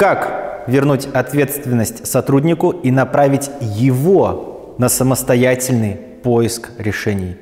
Как 0.00 0.64
вернуть 0.66 1.08
ответственность 1.12 2.06
сотруднику 2.06 2.70
и 2.70 2.90
направить 2.90 3.50
его 3.60 4.74
на 4.78 4.88
самостоятельный 4.88 5.98
поиск 6.22 6.70
решений? 6.78 7.36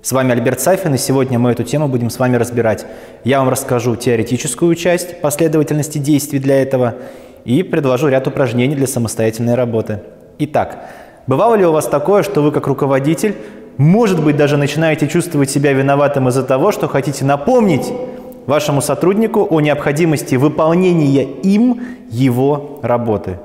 С 0.00 0.12
вами 0.12 0.30
Альберт 0.30 0.60
Сафин, 0.60 0.94
и 0.94 0.98
сегодня 0.98 1.40
мы 1.40 1.50
эту 1.50 1.64
тему 1.64 1.88
будем 1.88 2.08
с 2.08 2.20
вами 2.20 2.36
разбирать. 2.36 2.86
Я 3.24 3.40
вам 3.40 3.48
расскажу 3.48 3.96
теоретическую 3.96 4.76
часть 4.76 5.20
последовательности 5.20 5.98
действий 5.98 6.38
для 6.38 6.62
этого 6.62 6.94
и 7.44 7.64
предложу 7.64 8.06
ряд 8.06 8.24
упражнений 8.28 8.76
для 8.76 8.86
самостоятельной 8.86 9.56
работы. 9.56 9.98
Итак, 10.38 10.84
бывало 11.26 11.56
ли 11.56 11.66
у 11.66 11.72
вас 11.72 11.88
такое, 11.88 12.22
что 12.22 12.40
вы 12.40 12.52
как 12.52 12.68
руководитель, 12.68 13.34
может 13.78 14.22
быть, 14.22 14.36
даже 14.36 14.56
начинаете 14.56 15.08
чувствовать 15.08 15.50
себя 15.50 15.72
виноватым 15.72 16.28
из-за 16.28 16.44
того, 16.44 16.70
что 16.70 16.86
хотите 16.86 17.24
напомнить 17.24 17.92
вашему 18.46 18.80
сотруднику 18.80 19.46
о 19.48 19.60
необходимости 19.60 20.34
выполнения 20.34 21.24
им 21.24 21.82
его 22.10 22.80
работы? 22.82 23.38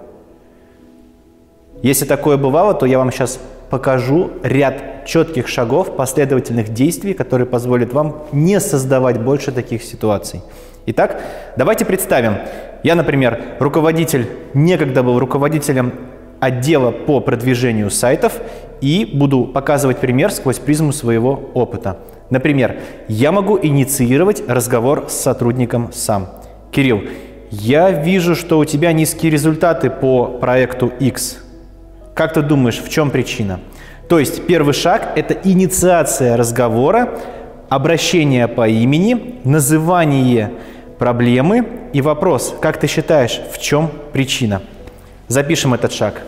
Если 1.81 2.05
такое 2.05 2.37
бывало, 2.37 2.73
то 2.73 2.85
я 2.85 2.97
вам 2.97 3.11
сейчас 3.11 3.39
покажу 3.69 4.31
ряд 4.43 5.05
четких 5.05 5.47
шагов, 5.47 5.95
последовательных 5.95 6.73
действий, 6.73 7.13
которые 7.13 7.45
позволят 7.45 7.93
вам 7.93 8.23
не 8.31 8.59
создавать 8.59 9.19
больше 9.19 9.51
таких 9.51 9.83
ситуаций. 9.83 10.41
Итак, 10.87 11.21
давайте 11.57 11.85
представим, 11.85 12.37
я, 12.83 12.95
например, 12.95 13.41
руководитель, 13.59 14.27
некогда 14.53 15.03
был 15.03 15.19
руководителем 15.19 15.93
отдела 16.39 16.91
по 16.91 17.19
продвижению 17.19 17.89
сайтов 17.89 18.39
и 18.81 19.09
буду 19.11 19.45
показывать 19.45 19.97
пример 19.97 20.31
сквозь 20.31 20.59
призму 20.59 20.91
своего 20.93 21.49
опыта. 21.53 21.97
Например, 22.29 22.77
я 23.07 23.31
могу 23.31 23.59
инициировать 23.61 24.43
разговор 24.47 25.05
с 25.09 25.13
сотрудником 25.13 25.91
сам. 25.93 26.29
Кирилл, 26.71 27.03
я 27.51 27.91
вижу, 27.91 28.35
что 28.35 28.59
у 28.59 28.65
тебя 28.65 28.91
низкие 28.93 29.31
результаты 29.31 29.89
по 29.89 30.25
проекту 30.25 30.91
X. 30.99 31.37
Как 32.13 32.33
ты 32.33 32.41
думаешь, 32.41 32.81
в 32.81 32.89
чем 32.89 33.11
причина? 33.11 33.59
То 34.09 34.19
есть 34.19 34.45
первый 34.45 34.73
шаг– 34.73 35.13
это 35.15 35.33
инициация 35.43 36.37
разговора, 36.37 37.17
обращение 37.69 38.47
по 38.47 38.67
имени, 38.67 39.39
называние 39.43 40.51
проблемы 40.99 41.67
и 41.93 42.01
вопрос, 42.01 42.55
как 42.61 42.79
ты 42.79 42.87
считаешь, 42.87 43.39
в 43.51 43.59
чем 43.59 43.89
причина? 44.13 44.61
Запишем 45.27 45.73
этот 45.73 45.91
шаг. 45.91 46.21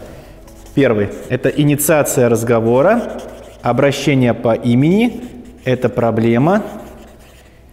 Первый– 0.74 1.10
это 1.30 1.50
инициация 1.50 2.30
разговора, 2.30 3.20
обращение 3.62 4.34
по 4.34 4.54
имени, 4.54 5.22
это 5.68 5.90
проблема, 5.90 6.64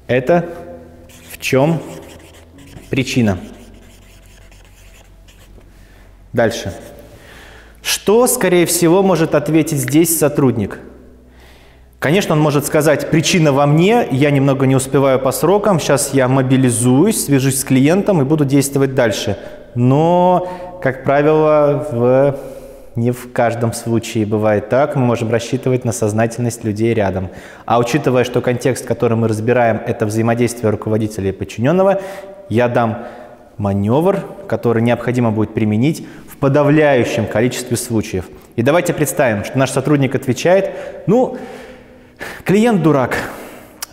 это 0.08 0.50
в 1.30 1.38
чем 1.38 1.80
причина. 2.90 3.38
Дальше. 6.32 6.74
Что, 7.82 8.26
скорее 8.26 8.66
всего, 8.66 9.04
может 9.04 9.36
ответить 9.36 9.78
здесь 9.78 10.18
сотрудник? 10.18 10.80
Конечно, 12.00 12.34
он 12.34 12.40
может 12.40 12.66
сказать, 12.66 13.10
причина 13.10 13.52
во 13.52 13.64
мне, 13.64 14.08
я 14.10 14.32
немного 14.32 14.66
не 14.66 14.74
успеваю 14.74 15.20
по 15.20 15.30
срокам, 15.30 15.78
сейчас 15.78 16.12
я 16.12 16.26
мобилизуюсь, 16.26 17.24
свяжусь 17.24 17.60
с 17.60 17.64
клиентом 17.64 18.20
и 18.20 18.24
буду 18.24 18.44
действовать 18.44 18.96
дальше. 18.96 19.38
Но, 19.76 20.48
как 20.82 21.04
правило, 21.04 21.86
в... 21.92 22.53
не 22.96 23.10
в 23.10 23.32
каждом 23.32 23.72
случае 23.72 24.26
бывает 24.26 24.68
так. 24.68 24.96
Мы 24.96 25.04
можем 25.04 25.30
рассчитывать 25.30 25.84
на 25.84 25.92
сознательность 25.92 26.64
людей 26.64 26.94
рядом. 26.94 27.30
А 27.66 27.78
учитывая, 27.78 28.24
что 28.24 28.40
контекст, 28.40 28.86
который 28.86 29.16
мы 29.16 29.28
разбираем, 29.28 29.80
это 29.84 30.06
взаимодействие 30.06 30.70
руководителя 30.70 31.30
и 31.30 31.32
подчиненного, 31.32 32.00
я 32.48 32.68
дам 32.68 33.06
маневр, 33.56 34.20
который 34.46 34.82
необходимо 34.82 35.30
будет 35.30 35.54
применить 35.54 36.06
в 36.28 36.36
подавляющем 36.36 37.26
количестве 37.26 37.76
случаев. 37.76 38.26
И 38.56 38.62
давайте 38.62 38.92
представим, 38.92 39.44
что 39.44 39.58
наш 39.58 39.70
сотрудник 39.70 40.14
отвечает, 40.14 40.70
ну, 41.06 41.36
Клиент 42.44 42.82
дурак. 42.82 43.16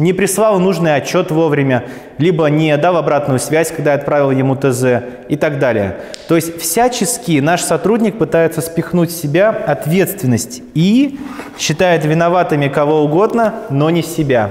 Не 0.01 0.13
прислал 0.13 0.59
нужный 0.59 0.95
отчет 0.95 1.29
вовремя, 1.29 1.83
либо 2.17 2.47
не 2.47 2.75
дал 2.75 2.97
обратную 2.97 3.37
связь, 3.37 3.71
когда 3.71 3.93
отправил 3.93 4.31
ему 4.31 4.55
ТЗ 4.55 5.03
и 5.29 5.35
так 5.35 5.59
далее. 5.59 5.97
То 6.27 6.35
есть 6.35 6.59
всячески 6.59 7.39
наш 7.39 7.61
сотрудник 7.61 8.17
пытается 8.17 8.61
спихнуть 8.61 9.11
с 9.11 9.21
себя 9.21 9.49
ответственность 9.49 10.63
и 10.73 11.19
считает 11.59 12.03
виноватыми 12.03 12.67
кого 12.67 13.03
угодно, 13.03 13.53
но 13.69 13.91
не 13.91 14.01
себя. 14.01 14.49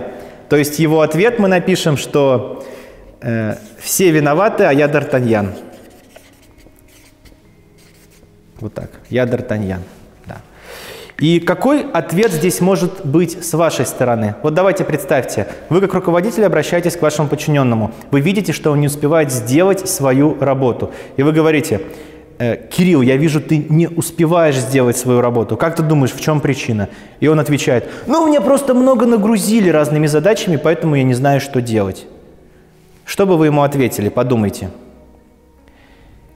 То 0.49 0.55
есть 0.55 0.79
его 0.79 1.01
ответ 1.01 1.41
мы 1.41 1.49
напишем, 1.49 1.97
что 1.97 2.65
э, 3.21 3.57
все 3.81 4.13
виноваты, 4.13 4.63
а 4.63 4.73
я 4.73 4.87
Д'Артаньян. 4.87 5.49
Вот 8.61 8.73
так. 8.75 8.91
Я 9.09 9.25
Д'Артаньян. 9.25 9.81
И 11.21 11.39
какой 11.39 11.83
ответ 11.83 12.33
здесь 12.33 12.63
может 12.63 13.05
быть 13.05 13.45
с 13.45 13.53
вашей 13.53 13.85
стороны? 13.85 14.37
Вот 14.43 14.55
давайте 14.55 14.85
представьте, 14.85 15.47
вы 15.69 15.83
как 15.83 15.93
руководитель 15.93 16.47
обращаетесь 16.47 16.97
к 16.97 17.03
вашему 17.03 17.29
подчиненному. 17.29 17.93
Вы 18.11 18.21
видите, 18.21 18.53
что 18.53 18.73
он 18.73 18.81
не 18.81 18.87
успевает 18.87 19.31
сделать 19.31 19.87
свою 19.87 20.39
работу. 20.41 20.93
И 21.19 21.23
вы 21.23 21.33
говорите, 21.33 21.83
«Э, 22.39 22.57
Кирилл, 22.57 23.03
я 23.03 23.19
вижу, 23.19 23.43
ты 23.43 23.59
не 23.69 23.87
успеваешь 23.87 24.57
сделать 24.57 24.97
свою 24.97 25.21
работу. 25.21 25.59
Как 25.59 25.77
ты 25.77 25.83
думаешь, 25.83 26.15
в 26.15 26.21
чем 26.23 26.41
причина? 26.41 26.89
И 27.21 27.29
он 27.29 27.39
отвечает, 27.39 27.87
ну, 28.07 28.27
мне 28.27 28.41
просто 28.41 28.73
много 28.73 29.05
нагрузили 29.05 29.69
разными 29.69 30.07
задачами, 30.07 30.57
поэтому 30.57 30.95
я 30.95 31.03
не 31.03 31.13
знаю, 31.13 31.43
что 31.43 31.61
делать. 31.61 32.07
Что 33.05 33.27
бы 33.27 33.37
вы 33.37 33.47
ему 33.47 33.63
ответили? 33.63 34.09
Подумайте. 34.09 34.71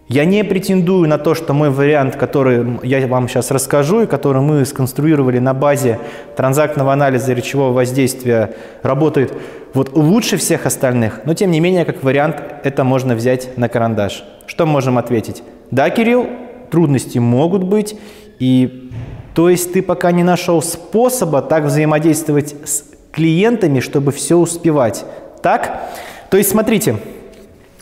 Я 0.09 0.27
не 0.27 0.45
претендую 0.45 1.09
на 1.09 1.17
то, 1.17 1.35
что 1.35 1.55
мой 1.55 1.71
вариант, 1.71 2.17
который 2.17 2.79
я 2.83 3.07
вам 3.07 3.27
сейчас 3.27 3.51
расскажу 3.51 4.03
и 4.03 4.07
который 4.07 4.43
мы 4.43 4.67
сконструировали 4.67 5.39
на 5.39 5.55
базе 5.55 5.99
транзактного 6.37 6.93
анализа 6.93 7.33
речевого 7.33 7.73
воздействия, 7.73 8.55
работает 8.83 9.33
вот 9.73 9.97
лучше 9.97 10.37
всех 10.37 10.67
остальных, 10.67 11.23
но 11.25 11.33
тем 11.33 11.51
не 11.51 11.59
менее, 11.59 11.87
как 11.87 12.03
вариант, 12.03 12.37
это 12.65 12.85
можно 12.85 13.15
взять 13.15 13.57
на 13.57 13.71
карандаш. 13.71 14.25
Что 14.47 14.67
можем 14.67 14.99
ответить? 14.99 15.43
Да, 15.71 15.89
Кирилл, 15.89 16.29
трудности 16.71 17.17
могут 17.17 17.65
быть, 17.65 17.99
и 18.39 18.91
то 19.35 19.49
есть 19.49 19.73
ты 19.73 19.81
пока 19.81 20.13
не 20.13 20.23
нашел 20.23 20.61
способа 20.61 21.41
так 21.41 21.65
взаимодействовать 21.65 22.55
с 22.65 22.85
клиентами, 23.11 23.81
чтобы 23.81 24.13
все 24.13 24.37
успевать. 24.37 25.05
Так? 25.43 25.83
То 26.31 26.37
есть 26.37 26.51
смотрите, 26.51 26.99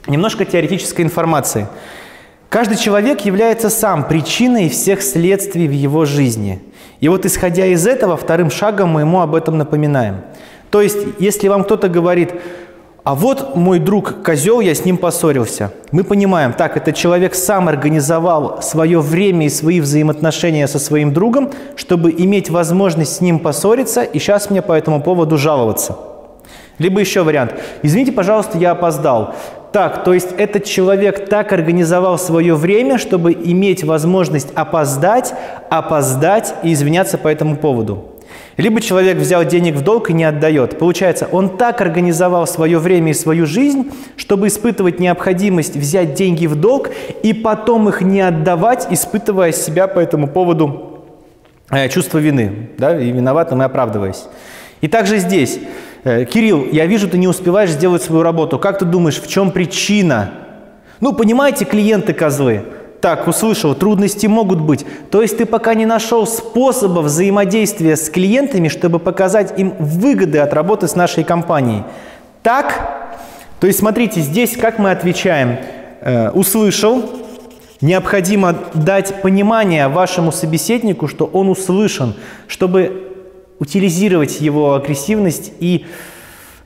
немножко 0.07 0.45
теоретической 0.45 1.05
информации– 1.05 1.67
Каждый 2.53 2.77
человек 2.77 3.23
является 3.23 3.71
сам 3.71 4.07
причиной 4.07 4.69
всех 4.69 5.01
следствий 5.01 5.67
в 5.67 5.73
его 5.73 6.05
жизни. 6.05 6.61
И 7.01 7.09
вот 7.09 7.25
исходя 7.25 7.65
из 7.65 7.87
этого, 7.87 8.15
вторым 8.19 8.51
шагом 8.51 8.91
мы 8.91 9.01
ему 9.01 9.23
об 9.23 9.35
этом 9.35 9.57
напоминаем. 9.57 10.17
То 10.69 10.83
есть, 10.83 10.99
если 11.19 11.49
вам 11.49 11.65
кто-то 11.65 11.89
говорит, 11.89 12.35
а 13.05 13.15
вот 13.15 13.57
мой 13.57 13.79
друг 13.79 14.23
козел, 14.23 14.61
я 14.61 14.75
с 14.75 14.85
ним 14.85 14.99
поссорился. 14.99 15.73
Мы 15.93 16.05
понимаем, 16.05 16.53
так, 16.53 16.77
этот 16.77 16.95
человек 16.95 17.35
сам 17.35 17.69
организовал 17.69 18.61
свое 18.61 19.01
время 19.01 19.47
и 19.47 19.49
свои 19.49 19.81
взаимоотношения 19.81 20.69
со 20.69 20.79
своим 20.79 21.15
другом, 21.15 21.53
чтобы 21.75 22.11
иметь 22.11 22.51
возможность 22.51 23.17
с 23.17 23.21
ним 23.23 23.39
поссориться, 23.39 24.03
и 24.03 24.19
сейчас 24.19 24.51
мне 24.51 24.61
по 24.61 24.75
этому 24.75 25.03
поводу 25.03 25.39
жаловаться. 25.39 25.97
Либо 26.77 27.01
еще 27.01 27.23
вариант. 27.23 27.55
Извините, 27.81 28.13
пожалуйста, 28.13 28.59
я 28.59 28.73
опоздал. 28.73 29.35
Так, 29.73 30.05
то 30.05 30.13
есть 30.13 30.29
этот 30.37 30.65
человек 30.65 31.29
так 31.29 31.53
организовал 31.53 32.19
свое 32.19 32.55
время, 32.55 32.99
чтобы 32.99 33.33
иметь 33.33 33.85
возможность 33.85 34.49
опоздать, 34.55 35.33
опоздать 35.71 36.55
и 36.63 36.75
извиняться 36.75 37.17
по 37.17 37.29
этому 37.29 37.57
поводу. 37.57 38.13
Либо 38.59 38.83
человек 38.83 39.17
взял 39.17 39.45
денег 39.45 39.77
в 39.77 39.83
долг 39.83 40.11
и 40.11 40.13
не 40.13 40.25
отдает. 40.25 40.79
Получается, 40.79 41.27
он 41.33 41.57
так 41.57 41.81
организовал 41.81 42.47
свое 42.47 42.79
время 42.79 43.13
и 43.13 43.15
свою 43.15 43.47
жизнь, 43.47 43.91
чтобы 44.17 44.49
испытывать 44.49 45.01
необходимость 45.01 45.75
взять 45.75 46.13
деньги 46.15 46.47
в 46.47 46.55
долг 46.55 46.91
и 47.23 47.33
потом 47.33 47.89
их 47.89 48.03
не 48.03 48.21
отдавать, 48.21 48.89
испытывая 48.91 49.53
себя 49.53 49.87
по 49.87 50.01
этому 50.01 50.29
поводу 50.29 51.07
э, 51.71 51.89
чувство 51.89 52.19
вины, 52.19 52.71
да, 52.77 53.01
и 53.01 53.11
виноватым 53.11 53.63
и 53.63 53.65
оправдываясь. 53.65 54.25
И 54.83 54.89
также 54.89 55.17
здесь 55.17 55.59
Кирилл, 56.05 56.67
я 56.73 56.87
вижу, 56.87 57.09
ты 57.09 57.17
не 57.17 57.29
успеваешь 57.29 57.71
сделать 57.71 58.03
свою 58.03 58.23
работу. 58.23 58.59
Как 58.59 58.79
ты 58.79 58.85
думаешь, 58.85 59.21
в 59.21 59.29
чем 59.29 59.53
причина? 59.53 60.33
Ну, 61.01 61.13
понимаете, 61.13 61.65
клиенты 61.65 62.13
козлы. 62.13 62.65
Так, 63.01 63.27
услышал, 63.27 63.75
трудности 63.75 64.27
могут 64.27 64.61
быть. 64.61 64.87
То 65.11 65.23
есть 65.23 65.37
ты 65.37 65.47
пока 65.47 65.75
не 65.75 65.87
нашел 65.87 66.27
способа 66.27 67.01
взаимодействия 67.01 67.97
с 67.97 68.09
клиентами, 68.09 68.69
чтобы 68.69 69.01
показать 69.01 69.59
им 69.59 69.75
выгоды 69.79 70.39
от 70.39 70.53
работы 70.53 70.87
с 70.87 70.95
нашей 70.95 71.25
компанией. 71.25 71.83
Так? 72.43 73.19
То 73.59 73.67
есть 73.67 73.81
смотрите, 73.81 74.21
здесь 74.21 74.57
как 74.57 74.79
мы 74.79 74.93
отвечаем? 74.93 75.59
Э, 76.01 76.31
услышал, 76.31 77.03
необходимо 77.81 78.57
дать 78.75 79.23
понимание 79.23 79.89
вашему 79.89 80.31
собеседнику, 80.33 81.09
что 81.09 81.27
он 81.27 81.49
услышан, 81.49 82.15
чтобы 82.47 83.12
утилизировать 83.63 84.41
его 84.41 84.75
агрессивность 84.75 85.53
и 85.61 85.87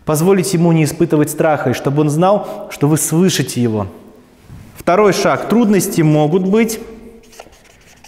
позволить 0.07 0.55
ему 0.55 0.73
не 0.73 0.85
испытывать 0.85 1.29
страха, 1.29 1.71
и 1.71 1.75
чтобы 1.75 2.01
он 2.01 2.09
знал, 2.09 2.71
что 2.71 2.89
вы 2.89 2.97
слышите 2.97 3.63
его. 3.63 3.87
Второй 4.79 5.13
шаг. 5.13 5.51
Трудности 5.51 6.01
могут 6.01 6.47
быть. 6.47 6.81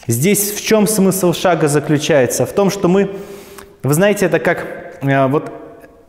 Здесь 0.07 0.53
в 0.53 0.65
чем 0.65 0.87
смысл 0.87 1.35
шага 1.35 1.69
заключается? 1.69 2.47
В 2.47 2.53
том, 2.55 2.71
что 2.71 2.89
мы, 2.89 3.11
вы 3.83 3.93
знаете, 3.93 4.25
это 4.25 4.39
как 4.39 4.97
э, 5.03 5.27
вот 5.27 5.53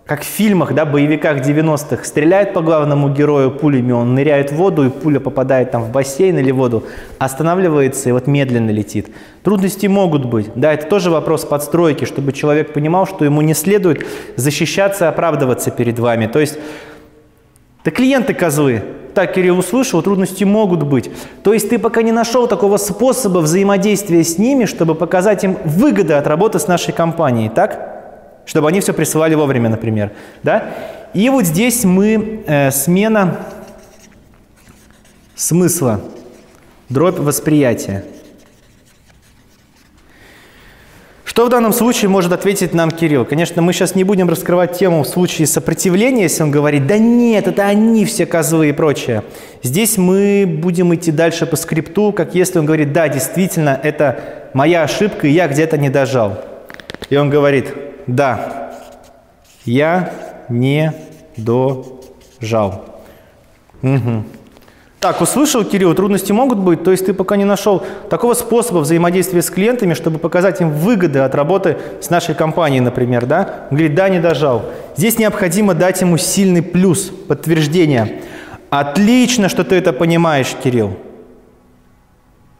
как 0.09 0.23
в 0.23 0.25
фильмах, 0.25 0.73
да, 0.73 0.85
боевиках 0.85 1.37
90-х, 1.37 2.03
стреляет 2.03 2.51
по 2.53 2.61
главному 2.61 3.09
герою 3.09 3.51
пулями, 3.51 3.91
он 3.91 4.15
ныряет 4.15 4.51
в 4.51 4.55
воду, 4.55 4.83
и 4.87 4.89
пуля 4.89 5.19
попадает 5.19 5.69
там 5.69 5.83
в 5.83 5.91
бассейн 5.91 6.35
или 6.39 6.49
воду, 6.49 6.83
останавливается 7.19 8.09
и 8.09 8.11
вот 8.11 8.25
медленно 8.25 8.71
летит. 8.71 9.09
Трудности 9.43 9.85
могут 9.85 10.25
быть. 10.25 10.49
Да, 10.55 10.73
это 10.73 10.87
тоже 10.87 11.11
вопрос 11.11 11.45
подстройки, 11.45 12.05
чтобы 12.05 12.33
человек 12.33 12.73
понимал, 12.73 13.05
что 13.05 13.23
ему 13.23 13.41
не 13.41 13.53
следует 13.53 14.03
защищаться, 14.35 15.09
оправдываться 15.09 15.69
перед 15.69 15.99
вами. 15.99 16.25
То 16.25 16.39
есть, 16.39 16.57
да 17.85 17.91
клиенты 17.91 18.33
козлы, 18.33 18.81
так 19.13 19.35
Кирилл 19.35 19.59
услышал, 19.59 20.01
трудности 20.01 20.43
могут 20.43 20.81
быть. 20.81 21.11
То 21.43 21.53
есть 21.53 21.69
ты 21.69 21.77
пока 21.77 22.01
не 22.01 22.11
нашел 22.11 22.47
такого 22.47 22.77
способа 22.77 23.39
взаимодействия 23.39 24.23
с 24.23 24.39
ними, 24.39 24.65
чтобы 24.65 24.95
показать 24.95 25.43
им 25.43 25.59
выгоды 25.65 26.13
от 26.13 26.25
работы 26.25 26.57
с 26.57 26.67
нашей 26.67 26.95
компанией, 26.95 27.49
так? 27.49 27.98
Чтобы 28.49 28.67
они 28.67 28.79
все 28.79 28.93
присылали 28.93 29.35
вовремя, 29.35 29.69
например. 29.69 30.11
Да? 30.41 30.73
И 31.13 31.29
вот 31.29 31.45
здесь 31.45 31.83
мы 31.83 32.41
э, 32.47 32.71
смена 32.71 33.41
смысла, 35.35 36.01
дробь 36.89 37.19
восприятия. 37.19 38.05
Что 41.23 41.45
в 41.45 41.49
данном 41.49 41.73
случае 41.73 42.09
может 42.09 42.33
ответить 42.33 42.73
нам 42.73 42.89
Кирилл? 42.89 43.23
Конечно, 43.23 43.61
мы 43.61 43.71
сейчас 43.71 43.93
не 43.93 44.03
будем 44.03 44.27
раскрывать 44.27 44.79
тему 44.79 45.03
в 45.03 45.07
случае 45.07 45.45
сопротивления, 45.45 46.23
если 46.23 46.41
он 46.41 46.49
говорит, 46.49 46.87
да 46.87 46.97
нет, 46.97 47.47
это 47.47 47.67
они 47.67 48.03
все 48.05 48.25
козлы 48.25 48.69
и 48.69 48.71
прочее. 48.71 49.23
Здесь 49.61 49.95
мы 49.99 50.45
будем 50.47 50.95
идти 50.95 51.11
дальше 51.11 51.45
по 51.45 51.55
скрипту, 51.55 52.11
как 52.13 52.33
если 52.33 52.57
он 52.57 52.65
говорит, 52.65 52.93
да, 52.93 53.09
действительно, 53.09 53.79
это 53.83 54.49
моя 54.55 54.81
ошибка, 54.81 55.27
и 55.27 55.31
я 55.31 55.47
где-то 55.47 55.77
не 55.77 55.91
дожал. 55.91 56.43
И 57.11 57.15
он 57.15 57.29
говорит, 57.29 57.67
да, 58.15 58.71
я 59.65 60.11
не 60.49 60.93
дожал. 61.37 62.85
Угу. 63.81 64.23
Так, 64.99 65.21
услышал, 65.21 65.63
Кирилл, 65.63 65.93
трудности 65.93 66.33
могут 66.33 66.57
быть, 66.57 66.83
то 66.83 66.91
есть 66.91 67.05
ты 67.05 67.13
пока 67.13 67.37
не 67.37 67.45
нашел 67.45 67.81
такого 68.09 68.33
способа 68.33 68.79
взаимодействия 68.79 69.41
с 69.41 69.49
клиентами, 69.49 69.93
чтобы 69.93 70.19
показать 70.19 70.59
им 70.59 70.71
выгоды 70.71 71.19
от 71.19 71.35
работы 71.35 71.77
с 72.01 72.09
нашей 72.09 72.35
компанией, 72.35 72.81
например, 72.81 73.25
да? 73.25 73.67
Он 73.71 73.77
говорит, 73.77 73.95
да, 73.95 74.09
не 74.09 74.19
дожал. 74.19 74.65
Здесь 74.97 75.17
необходимо 75.17 75.73
дать 75.73 76.01
ему 76.01 76.17
сильный 76.17 76.61
плюс, 76.61 77.11
подтверждение. 77.29 78.23
Отлично, 78.69 79.47
что 79.47 79.63
ты 79.63 79.75
это 79.75 79.93
понимаешь, 79.93 80.53
Кирилл. 80.61 80.97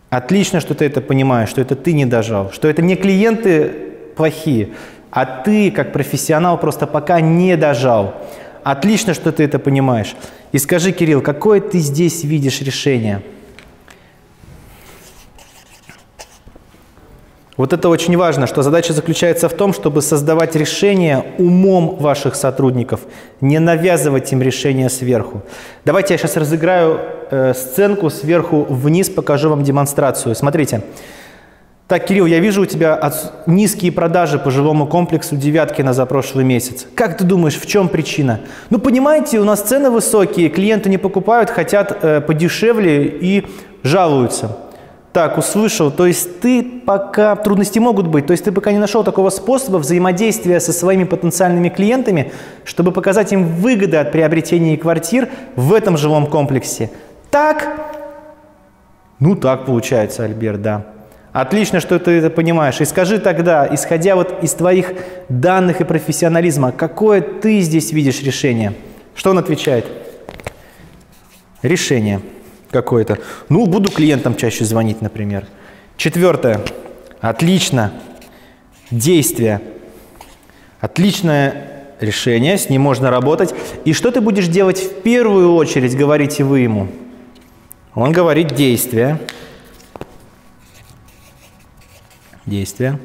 Отлично, 0.09 0.61
что 0.61 0.73
ты 0.73 0.85
это 0.85 1.01
понимаешь, 1.01 1.49
что 1.49 1.59
это 1.59 1.75
ты 1.75 1.91
не 1.91 2.05
дожал, 2.05 2.51
что 2.51 2.69
это 2.69 2.81
не 2.81 2.95
клиенты 2.95 3.89
плохие, 4.15 4.69
а 5.11 5.25
ты, 5.25 5.71
как 5.71 5.91
профессионал, 5.91 6.59
просто 6.59 6.87
пока 6.87 7.21
не 7.21 7.55
дожал. 7.57 8.13
Отлично, 8.63 9.13
что 9.13 9.31
ты 9.31 9.43
это 9.43 9.59
понимаешь. 9.59 10.15
И 10.51 10.57
скажи, 10.57 10.91
Кирилл, 10.91 11.21
какое 11.21 11.61
ты 11.61 11.79
здесь 11.79 12.23
видишь 12.23 12.61
решение? 12.61 13.21
Вот 17.59 17.73
это 17.73 17.89
очень 17.89 18.15
важно, 18.15 18.47
что 18.47 18.63
задача 18.63 18.93
заключается 18.93 19.49
в 19.49 19.53
том, 19.53 19.73
чтобы 19.73 20.01
создавать 20.01 20.55
решение 20.55 21.25
умом 21.37 21.97
ваших 21.97 22.35
сотрудников, 22.35 23.01
не 23.41 23.59
навязывать 23.59 24.31
им 24.31 24.41
решение 24.41 24.89
сверху. 24.89 25.41
Давайте 25.83 26.13
я 26.13 26.17
сейчас 26.17 26.37
разыграю 26.37 27.01
э, 27.29 27.53
сценку 27.53 28.09
сверху 28.09 28.65
вниз, 28.69 29.09
покажу 29.09 29.49
вам 29.49 29.63
демонстрацию. 29.63 30.35
Смотрите. 30.35 30.83
Так, 31.89 32.05
Кирилл, 32.05 32.27
я 32.27 32.37
вижу 32.37 32.61
у 32.61 32.65
тебя 32.67 33.11
низкие 33.47 33.91
продажи 33.91 34.37
по 34.37 34.51
жилому 34.51 34.85
комплексу 34.85 35.35
Девяткина 35.35 35.91
за 35.91 36.05
прошлый 36.05 36.45
месяц. 36.45 36.85
Как 36.93 37.17
ты 37.17 37.23
думаешь, 37.23 37.59
в 37.59 37.65
чем 37.65 37.89
причина? 37.89 38.41
Ну, 38.69 38.77
понимаете, 38.77 39.39
у 39.39 39.43
нас 39.43 39.61
цены 39.61 39.89
высокие, 39.89 40.49
клиенты 40.49 40.87
не 40.87 40.99
покупают, 40.99 41.49
хотят 41.49 41.97
э, 42.03 42.21
подешевле 42.21 43.07
и 43.07 43.47
жалуются. 43.81 44.55
Так, 45.13 45.39
услышал. 45.39 45.89
То 45.89 46.05
есть 46.05 46.39
ты 46.41 46.61
пока... 46.61 47.35
Трудности 47.35 47.79
могут 47.79 48.05
быть. 48.05 48.27
То 48.27 48.33
есть 48.33 48.43
ты 48.43 48.51
пока 48.51 48.71
не 48.71 48.77
нашел 48.77 49.03
такого 49.03 49.31
способа 49.31 49.77
взаимодействия 49.77 50.59
со 50.59 50.73
своими 50.73 51.05
потенциальными 51.05 51.69
клиентами, 51.69 52.31
чтобы 52.65 52.91
показать 52.91 53.33
им 53.33 53.47
выгоды 53.47 53.97
от 53.97 54.11
приобретения 54.11 54.77
квартир 54.77 55.27
в 55.55 55.73
этом 55.73 55.97
жилом 55.97 56.27
комплексе. 56.27 56.91
Так? 57.31 57.67
Ну, 59.17 59.35
так 59.35 59.65
получается, 59.65 60.23
Альберт, 60.23 60.61
да. 60.61 60.98
Отлично, 61.31 61.79
что 61.79 61.99
ты 61.99 62.11
это 62.11 62.29
понимаешь. 62.29 62.81
И 62.81 62.85
скажи 62.85 63.19
тогда, 63.19 63.67
исходя 63.71 64.15
вот 64.15 64.43
из 64.43 64.53
твоих 64.53 64.93
данных 65.29 65.81
и 65.81 65.83
профессионализма, 65.83 66.71
какое 66.71 67.21
ты 67.21 67.61
здесь 67.61 67.91
видишь 67.91 68.21
решение? 68.23 68.73
Что 69.13 69.31
он 69.31 69.37
отвечает? 69.37 69.85
Решение 71.61 72.21
какое-то. 72.71 73.19
Ну, 73.49 73.65
буду 73.67 73.91
клиентам 73.91 74.35
чаще 74.35 74.65
звонить, 74.65 75.01
например. 75.01 75.45
Четвертое. 75.97 76.61
Отлично. 77.21 77.93
Действие. 78.89 79.61
Отличное 80.79 81.85
решение, 81.99 82.57
с 82.57 82.69
ним 82.69 82.81
можно 82.81 83.11
работать. 83.11 83.53
И 83.85 83.93
что 83.93 84.11
ты 84.11 84.21
будешь 84.21 84.47
делать 84.47 84.79
в 84.79 85.01
первую 85.01 85.53
очередь, 85.53 85.95
говорите 85.95 86.43
вы 86.43 86.61
ему? 86.61 86.87
Он 87.93 88.11
говорит 88.11 88.55
действие. 88.55 89.19
Действия. 92.45 92.99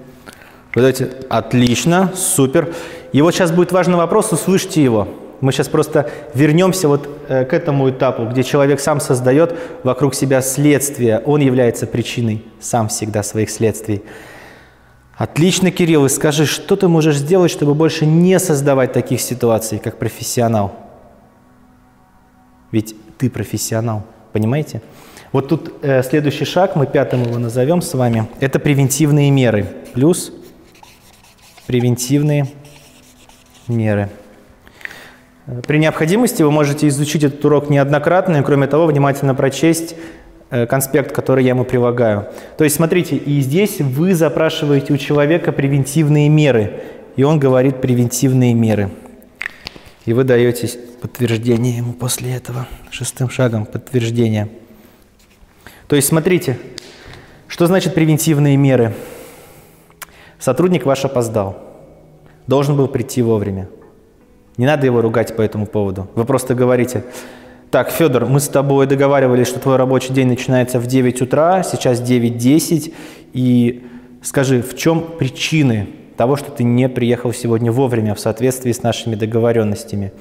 Вы 0.75 0.83
даете 0.83 1.11
«отлично», 1.29 2.13
«супер». 2.15 2.75
И 3.13 3.23
вот 3.23 3.35
сейчас 3.35 3.53
будет 3.53 3.71
важный 3.73 3.97
вопрос, 3.97 4.33
услышьте 4.33 4.83
его. 4.83 5.09
Мы 5.41 5.53
сейчас 5.53 5.69
просто 5.69 6.11
вернемся 6.35 6.89
вот 6.89 7.09
э, 7.29 7.45
к 7.45 7.53
этому 7.53 7.91
этапу, 7.91 8.25
где 8.25 8.43
человек 8.43 8.81
сам 8.81 9.01
создает 9.01 9.55
вокруг 9.83 10.15
себя 10.15 10.41
следствие. 10.41 11.21
Он 11.25 11.41
является 11.41 11.87
причиной 11.87 12.45
сам 12.61 12.89
всегда 12.89 13.23
своих 13.23 13.51
следствий. 13.51 14.03
Отлично, 15.17 15.71
Кирилл, 15.71 16.07
и 16.07 16.09
скажи, 16.09 16.45
что 16.45 16.75
ты 16.75 16.89
можешь 16.89 17.19
сделать, 17.19 17.51
чтобы 17.51 17.75
больше 17.75 18.05
не 18.05 18.41
создавать 18.41 18.93
таких 18.93 19.21
ситуаций, 19.21 19.79
как 19.79 19.99
профессионал? 19.99 20.75
Ведь 22.73 22.97
ты 23.19 23.31
профессионал, 23.31 24.03
понимаете? 24.33 24.83
Вот 25.35 25.49
тут 25.49 25.73
э, 25.83 26.05
следующий 26.05 26.45
шаг, 26.45 26.77
мы 26.77 26.87
пятым 26.87 27.25
его 27.25 27.39
назовем 27.39 27.83
с 27.83 27.93
вами, 27.95 28.29
это 28.39 28.61
превентивные 28.61 29.33
меры. 29.33 29.67
Плюс 29.93 30.33
превентивные 31.67 32.47
меры. 33.67 34.11
При 35.67 35.79
необходимости 35.79 36.45
вы 36.45 36.53
можете 36.53 36.87
изучить 36.87 37.25
этот 37.25 37.45
урок 37.45 37.69
неоднократно, 37.69 38.37
и 38.37 38.43
кроме 38.45 38.69
того, 38.69 38.87
внимательно 38.87 39.35
прочесть 39.35 39.97
э, 40.51 40.67
конспект, 40.67 41.11
который 41.11 41.43
я 41.43 41.51
ему 41.51 41.65
прилагаю. 41.65 42.29
То 42.57 42.63
есть, 42.63 42.77
смотрите, 42.77 43.17
и 43.17 43.41
здесь 43.41 43.81
вы 43.81 44.15
запрашиваете 44.15 44.93
у 44.93 44.99
человека 44.99 45.51
превентивные 45.51 46.29
меры, 46.29 46.81
и 47.17 47.25
он 47.25 47.41
говорит 47.41 47.81
превентивные 47.81 48.55
меры. 48.55 48.89
И 50.05 50.13
вы 50.13 50.23
даете 50.23 50.71
подтверждение 51.03 51.79
ему 51.79 51.93
после 51.93 52.37
этого, 52.37 52.69
шестым 52.93 53.29
шагом 53.29 53.67
подтверждения. 53.67 54.49
То 55.89 55.97
есть 55.97 56.09
смотрите, 56.09 56.59
что 57.49 57.67
значит 57.67 57.95
превентивные 57.95 58.57
меры? 58.57 58.95
Сотрудник 60.39 60.87
ваш 60.87 61.05
опоздал, 61.05 61.59
должен 62.47 62.77
был 62.77 62.89
прийти 62.89 63.23
вовремя. 63.23 63.69
Не 64.57 64.67
надо 64.67 64.87
его 64.87 65.01
ругать 65.01 65.37
по 65.37 65.43
этому 65.43 65.67
поводу. 65.67 66.09
Вы 66.15 66.25
просто 66.25 66.55
говорите, 66.55 67.05
так, 67.71 67.91
Федор, 67.91 68.27
мы 68.27 68.39
с 68.41 68.49
тобой 68.49 68.87
договаривались, 68.87 69.49
что 69.49 69.59
твой 69.59 69.77
рабочий 69.77 70.13
день 70.13 70.29
начинается 70.29 70.79
в 70.79 70.87
9 70.87 71.23
утра, 71.23 71.63
сейчас 71.65 72.01
9.10, 72.01 72.95
и 73.33 73.85
скажи, 74.23 74.63
в 74.63 74.77
чем 74.77 75.03
причины 75.19 75.89
того, 76.17 76.37
что 76.37 76.53
ты 76.53 76.63
не 76.63 76.89
приехал 76.89 77.33
сегодня 77.33 77.73
вовремя 77.73 78.15
в 78.15 78.21
соответствии 78.21 78.71
с 78.71 78.85
нашими 78.85 79.17
договоренностями. 79.17 80.13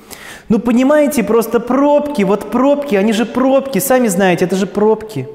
Ну, 0.50 0.58
понимаете, 0.58 1.24
просто 1.24 1.60
пробки, 1.60 2.24
вот 2.24 2.50
пробки, 2.50 2.96
они 2.96 3.14
же 3.14 3.26
пробки, 3.26 3.78
сами 3.78 4.08
знаете, 4.08 4.46
это 4.46 4.56
же 4.56 4.66
пробки. 4.66 5.28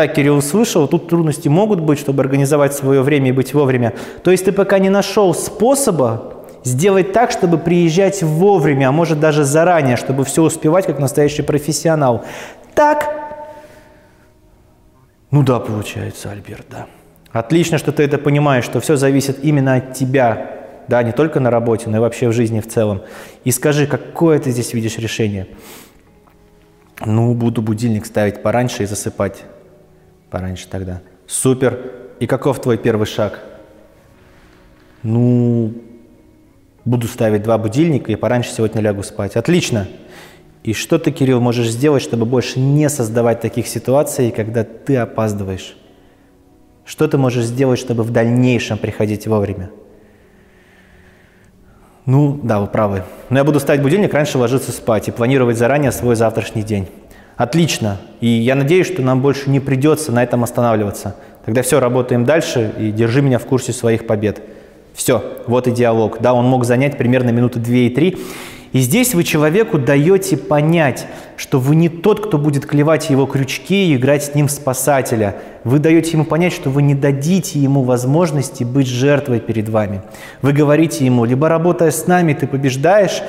Так, 0.00 0.14
Кирилл 0.14 0.38
услышал, 0.38 0.88
тут 0.88 1.08
трудности 1.08 1.48
могут 1.48 1.80
быть, 1.80 1.98
чтобы 1.98 2.22
организовать 2.22 2.72
свое 2.72 3.02
время 3.02 3.28
и 3.28 3.32
быть 3.32 3.52
вовремя. 3.52 3.92
То 4.24 4.30
есть 4.30 4.46
ты 4.46 4.50
пока 4.50 4.78
не 4.78 4.88
нашел 4.88 5.34
способа 5.34 6.36
сделать 6.64 7.12
так, 7.12 7.30
чтобы 7.30 7.58
приезжать 7.58 8.22
вовремя, 8.22 8.88
а 8.88 8.92
может 8.92 9.20
даже 9.20 9.44
заранее, 9.44 9.98
чтобы 9.98 10.24
все 10.24 10.42
успевать 10.42 10.86
как 10.86 10.98
настоящий 11.00 11.42
профессионал. 11.42 12.24
Так? 12.74 13.12
Ну 15.30 15.42
да, 15.42 15.60
получается, 15.60 16.30
Альберт, 16.30 16.64
да. 16.70 16.86
Отлично, 17.30 17.76
что 17.76 17.92
ты 17.92 18.02
это 18.02 18.16
понимаешь, 18.16 18.64
что 18.64 18.80
все 18.80 18.96
зависит 18.96 19.44
именно 19.44 19.74
от 19.74 19.92
тебя, 19.92 20.62
да, 20.88 21.02
не 21.02 21.12
только 21.12 21.40
на 21.40 21.50
работе, 21.50 21.90
но 21.90 21.98
и 21.98 22.00
вообще 22.00 22.28
в 22.28 22.32
жизни 22.32 22.60
в 22.60 22.66
целом. 22.66 23.02
И 23.44 23.50
скажи, 23.50 23.86
какое 23.86 24.38
ты 24.38 24.50
здесь 24.50 24.72
видишь 24.72 24.96
решение? 24.96 25.46
Ну, 27.04 27.34
буду 27.34 27.60
будильник 27.60 28.06
ставить 28.06 28.42
пораньше 28.42 28.84
и 28.84 28.86
засыпать 28.86 29.44
пораньше 30.30 30.68
тогда. 30.68 31.00
Супер. 31.26 31.78
И 32.18 32.26
каков 32.26 32.60
твой 32.60 32.76
первый 32.76 33.06
шаг? 33.06 33.40
Ну, 35.02 35.72
буду 36.84 37.06
ставить 37.06 37.42
два 37.42 37.58
будильника 37.58 38.12
и 38.12 38.16
пораньше 38.16 38.52
сегодня 38.52 38.80
лягу 38.80 39.02
спать. 39.02 39.36
Отлично. 39.36 39.88
И 40.62 40.74
что 40.74 40.98
ты, 40.98 41.10
Кирилл, 41.10 41.40
можешь 41.40 41.70
сделать, 41.70 42.02
чтобы 42.02 42.26
больше 42.26 42.60
не 42.60 42.88
создавать 42.90 43.40
таких 43.40 43.66
ситуаций, 43.66 44.30
когда 44.30 44.64
ты 44.64 44.96
опаздываешь? 44.96 45.76
Что 46.84 47.08
ты 47.08 47.16
можешь 47.16 47.44
сделать, 47.44 47.78
чтобы 47.78 48.02
в 48.02 48.10
дальнейшем 48.10 48.76
приходить 48.76 49.26
вовремя? 49.26 49.70
Ну, 52.04 52.38
да, 52.42 52.60
вы 52.60 52.66
правы. 52.66 53.04
Но 53.30 53.38
я 53.38 53.44
буду 53.44 53.60
ставить 53.60 53.82
будильник, 53.82 54.12
раньше 54.12 54.36
ложиться 54.36 54.72
спать 54.72 55.08
и 55.08 55.12
планировать 55.12 55.56
заранее 55.56 55.92
свой 55.92 56.16
завтрашний 56.16 56.62
день. 56.62 56.88
Отлично. 57.40 57.96
И 58.20 58.26
я 58.26 58.54
надеюсь, 58.54 58.86
что 58.86 59.00
нам 59.00 59.22
больше 59.22 59.48
не 59.48 59.60
придется 59.60 60.12
на 60.12 60.22
этом 60.22 60.44
останавливаться. 60.44 61.16
Тогда 61.46 61.62
все, 61.62 61.80
работаем 61.80 62.26
дальше 62.26 62.70
и 62.78 62.90
держи 62.90 63.22
меня 63.22 63.38
в 63.38 63.46
курсе 63.46 63.72
своих 63.72 64.06
побед. 64.06 64.42
Все, 64.92 65.24
вот 65.46 65.66
и 65.66 65.70
диалог. 65.70 66.18
Да, 66.20 66.34
он 66.34 66.44
мог 66.44 66.66
занять 66.66 66.98
примерно 66.98 67.30
минуты 67.30 67.58
две 67.58 67.86
и 67.86 67.88
три. 67.88 68.18
И 68.72 68.80
здесь 68.80 69.14
вы 69.14 69.24
человеку 69.24 69.78
даете 69.78 70.36
понять, 70.36 71.06
что 71.38 71.58
вы 71.58 71.76
не 71.76 71.88
тот, 71.88 72.26
кто 72.26 72.36
будет 72.36 72.66
клевать 72.66 73.08
его 73.08 73.24
крючки 73.24 73.90
и 73.90 73.96
играть 73.96 74.22
с 74.22 74.34
ним 74.34 74.48
в 74.48 74.50
спасателя. 74.50 75.36
Вы 75.64 75.78
даете 75.78 76.10
ему 76.10 76.26
понять, 76.26 76.52
что 76.52 76.68
вы 76.68 76.82
не 76.82 76.94
дадите 76.94 77.58
ему 77.58 77.84
возможности 77.84 78.64
быть 78.64 78.86
жертвой 78.86 79.40
перед 79.40 79.70
вами. 79.70 80.02
Вы 80.42 80.52
говорите 80.52 81.06
ему, 81.06 81.24
либо 81.24 81.48
работая 81.48 81.90
с 81.90 82.06
нами, 82.06 82.34
ты 82.34 82.46
побеждаешь 82.46 83.22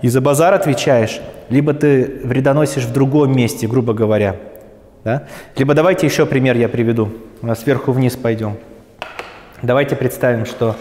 и 0.00 0.08
за 0.08 0.22
базар 0.22 0.54
отвечаешь, 0.54 1.20
либо 1.50 1.74
ты 1.74 2.20
вредоносишь 2.24 2.84
в 2.84 2.92
другом 2.92 3.36
месте, 3.36 3.66
грубо 3.66 3.94
говоря. 3.94 4.36
Да? 5.04 5.24
Либо 5.56 5.74
давайте 5.74 6.06
еще 6.06 6.26
пример 6.26 6.56
я 6.56 6.68
приведу. 6.68 7.10
Сверху 7.56 7.92
вниз 7.92 8.16
пойдем. 8.16 8.56
Давайте 9.62 9.96
представим, 9.96 10.46
что 10.46 10.76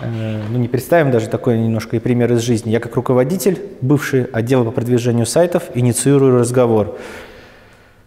Э, 0.00 0.42
ну 0.48 0.58
не 0.58 0.68
представим 0.68 1.10
даже 1.10 1.28
такой 1.28 1.58
немножко 1.58 1.96
и 1.96 1.98
пример 1.98 2.32
из 2.32 2.40
жизни. 2.40 2.70
Я 2.70 2.80
как 2.80 2.94
руководитель, 2.96 3.60
бывший 3.80 4.24
отдела 4.24 4.64
по 4.64 4.70
продвижению 4.70 5.26
сайтов, 5.26 5.64
инициирую 5.74 6.38
разговор. 6.38 6.96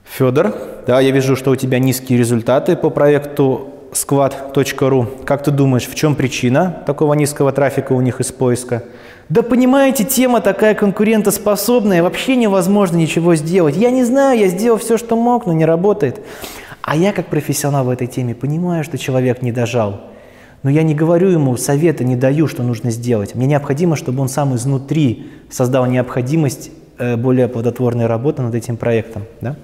Федор, 0.05 0.53
да, 0.87 0.99
я 0.99 1.11
вижу, 1.11 1.35
что 1.35 1.51
у 1.51 1.55
тебя 1.55 1.79
низкие 1.79 2.19
результаты 2.19 2.75
по 2.75 2.89
проекту 2.89 3.70
squad.ru. 3.91 5.23
Как 5.25 5.43
ты 5.43 5.51
думаешь, 5.51 5.87
в 5.87 5.95
чем 5.95 6.15
причина 6.15 6.83
такого 6.85 7.13
низкого 7.13 7.51
трафика 7.51 7.93
у 7.93 8.01
них 8.01 8.19
из 8.19 8.31
поиска? 8.31 8.83
Да 9.29 9.43
понимаете, 9.43 10.03
тема 10.03 10.41
такая 10.41 10.75
конкурентоспособная, 10.75 12.03
вообще 12.03 12.35
невозможно 12.35 12.97
ничего 12.97 13.35
сделать. 13.35 13.77
Я 13.77 13.91
не 13.91 14.03
знаю, 14.03 14.37
я 14.39 14.47
сделал 14.47 14.77
все, 14.77 14.97
что 14.97 15.15
мог, 15.15 15.45
но 15.45 15.53
не 15.53 15.65
работает. 15.65 16.21
А 16.81 16.95
я 16.95 17.13
как 17.13 17.27
профессионал 17.27 17.85
в 17.85 17.89
этой 17.89 18.07
теме 18.07 18.35
понимаю, 18.35 18.83
что 18.83 18.97
человек 18.97 19.41
не 19.41 19.51
дожал. 19.51 20.01
Но 20.63 20.69
я 20.69 20.83
не 20.83 20.93
говорю 20.93 21.29
ему, 21.29 21.57
совета 21.57 22.03
не 22.03 22.15
даю, 22.15 22.47
что 22.47 22.63
нужно 22.63 22.91
сделать. 22.91 23.35
Мне 23.35 23.47
необходимо, 23.47 23.95
чтобы 23.95 24.21
он 24.21 24.29
сам 24.29 24.55
изнутри 24.55 25.31
создал 25.49 25.85
необходимость 25.85 26.71
э, 26.97 27.15
более 27.15 27.47
плодотворной 27.47 28.05
работы 28.05 28.41
над 28.41 28.53
этим 28.53 28.77
проектом. 28.77 29.23
Да? 29.41 29.55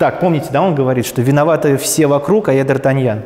Так, 0.00 0.18
помните, 0.18 0.46
да, 0.50 0.62
он 0.62 0.74
говорит, 0.74 1.04
что 1.04 1.20
виноваты 1.20 1.76
все 1.76 2.06
вокруг, 2.06 2.48
а 2.48 2.54
я 2.54 2.62
Д'Артаньян. 2.62 3.20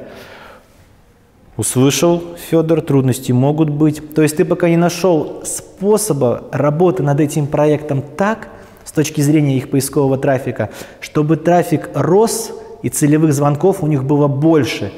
Услышал, 1.56 2.20
Федор, 2.50 2.80
трудности 2.80 3.30
могут 3.30 3.70
быть. 3.70 4.12
То 4.12 4.22
есть 4.22 4.38
ты 4.38 4.44
пока 4.44 4.68
не 4.68 4.76
нашел 4.76 5.42
способа 5.44 6.42
работы 6.50 7.04
над 7.04 7.20
этим 7.20 7.46
проектом 7.46 8.02
так, 8.02 8.48
с 8.82 8.90
точки 8.90 9.20
зрения 9.20 9.56
их 9.56 9.70
поискового 9.70 10.18
трафика, 10.18 10.70
чтобы 10.98 11.36
трафик 11.36 11.90
рос 11.94 12.50
и 12.82 12.88
целевых 12.88 13.34
звонков 13.34 13.84
у 13.84 13.86
них 13.86 14.02
было 14.02 14.26
больше. 14.26 14.92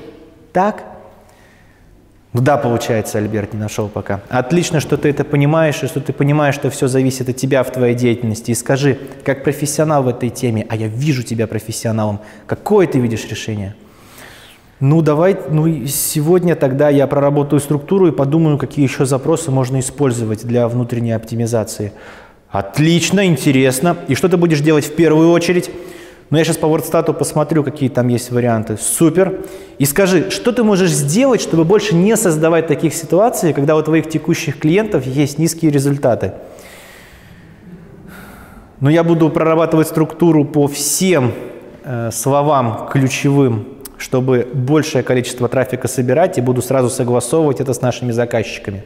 Так 0.55 0.83
да, 2.41 2.57
получается, 2.57 3.19
Альберт 3.19 3.55
не 3.55 3.61
нашел 3.61 3.89
пока. 3.89 4.21
Отлично, 4.29 4.81
что 4.81 4.97
ты 4.97 5.11
это 5.11 5.25
понимаешь, 5.25 5.83
и 5.83 5.87
что 5.87 6.01
ты 6.01 6.13
понимаешь, 6.13 6.55
что 6.55 6.71
все 6.71 6.89
зависит 6.89 7.29
от 7.29 7.37
тебя 7.37 7.63
в 7.63 7.71
твоей 7.71 7.95
деятельности. 7.95 8.51
И 8.51 8.55
скажи, 8.55 8.99
как 9.25 9.45
профессионал 9.45 10.03
в 10.03 10.09
этой 10.09 10.31
теме, 10.31 10.67
а 10.69 10.77
я 10.77 10.89
вижу 10.89 11.23
тебя 11.23 11.47
профессионалом, 11.47 12.21
какое 12.47 12.87
ты 12.87 12.99
видишь 12.99 13.27
решение? 13.31 13.75
Ну 14.81 15.01
давай, 15.01 15.39
ну 15.49 15.87
сегодня 15.87 16.55
тогда 16.55 16.91
я 16.91 17.07
проработаю 17.07 17.61
структуру 17.61 18.09
и 18.09 18.13
подумаю, 18.13 18.59
какие 18.59 18.85
еще 18.85 19.07
запросы 19.07 19.51
можно 19.51 19.81
использовать 19.81 20.45
для 20.45 20.69
внутренней 20.69 21.13
оптимизации. 21.13 21.93
Отлично, 22.51 23.27
интересно. 23.27 23.97
И 24.09 24.15
что 24.15 24.29
ты 24.29 24.37
будешь 24.37 24.61
делать 24.61 24.85
в 24.85 24.95
первую 24.95 25.31
очередь? 25.31 25.71
Но 26.31 26.39
я 26.39 26.45
сейчас 26.45 26.57
по 26.57 26.67
WordStat 26.67 27.13
посмотрю, 27.13 27.63
какие 27.63 27.89
там 27.89 28.09
есть 28.09 28.33
варианты. 28.33 28.77
Супер. 28.77 29.41
И 29.79 29.85
скажи, 29.85 30.31
что 30.31 30.51
ты 30.51 30.65
можешь 30.65 30.91
сделать, 30.91 31.41
чтобы 31.41 31.65
больше 31.65 31.95
не 31.95 32.17
создавать 32.17 32.67
таких 32.67 32.95
ситуаций, 32.95 33.53
когда 33.53 33.77
у 33.77 33.83
твоих 33.83 34.09
текущих 34.09 34.59
клиентов 34.59 35.07
есть 35.07 35.39
низкие 35.39 35.71
результаты? 35.71 36.33
Но 38.81 38.91
я 38.91 39.05
буду 39.05 39.31
прорабатывать 39.31 39.87
структуру 39.87 40.45
по 40.45 40.67
всем 40.67 41.33
э, 41.85 42.11
словам 42.13 42.89
ключевым, 42.93 43.69
чтобы 43.97 44.49
большее 44.53 45.03
количество 45.03 45.49
трафика 45.49 45.89
собирать, 45.89 46.39
и 46.39 46.41
буду 46.41 46.61
сразу 46.61 46.91
согласовывать 46.91 47.61
это 47.61 47.73
с 47.73 47.81
нашими 47.81 48.11
заказчиками. 48.11 48.85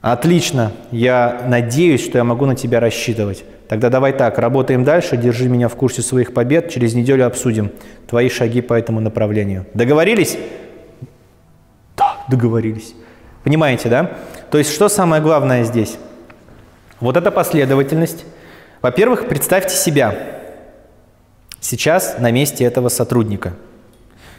Отлично. 0.00 0.72
Я 0.92 1.44
надеюсь, 1.46 2.04
что 2.04 2.18
я 2.18 2.24
могу 2.24 2.46
на 2.46 2.54
тебя 2.54 2.80
рассчитывать. 2.80 3.44
Тогда 3.68 3.90
давай 3.90 4.12
так, 4.12 4.38
работаем 4.38 4.84
дальше, 4.84 5.16
держи 5.16 5.48
меня 5.48 5.68
в 5.68 5.74
курсе 5.76 6.00
своих 6.00 6.32
побед, 6.32 6.70
через 6.70 6.94
неделю 6.94 7.26
обсудим 7.26 7.70
твои 8.08 8.30
шаги 8.30 8.62
по 8.62 8.72
этому 8.72 9.00
направлению. 9.00 9.66
Договорились? 9.74 10.38
Да, 11.96 12.16
договорились. 12.28 12.94
Понимаете, 13.44 13.88
да? 13.88 14.12
То 14.50 14.56
есть 14.56 14.72
что 14.72 14.88
самое 14.88 15.20
главное 15.20 15.64
здесь? 15.64 15.98
Вот 17.00 17.16
эта 17.16 17.30
последовательность. 17.30 18.24
Во-первых, 18.80 19.28
представьте 19.28 19.74
себя 19.74 20.14
сейчас 21.60 22.16
на 22.18 22.30
месте 22.30 22.64
этого 22.64 22.88
сотрудника– 22.88 23.54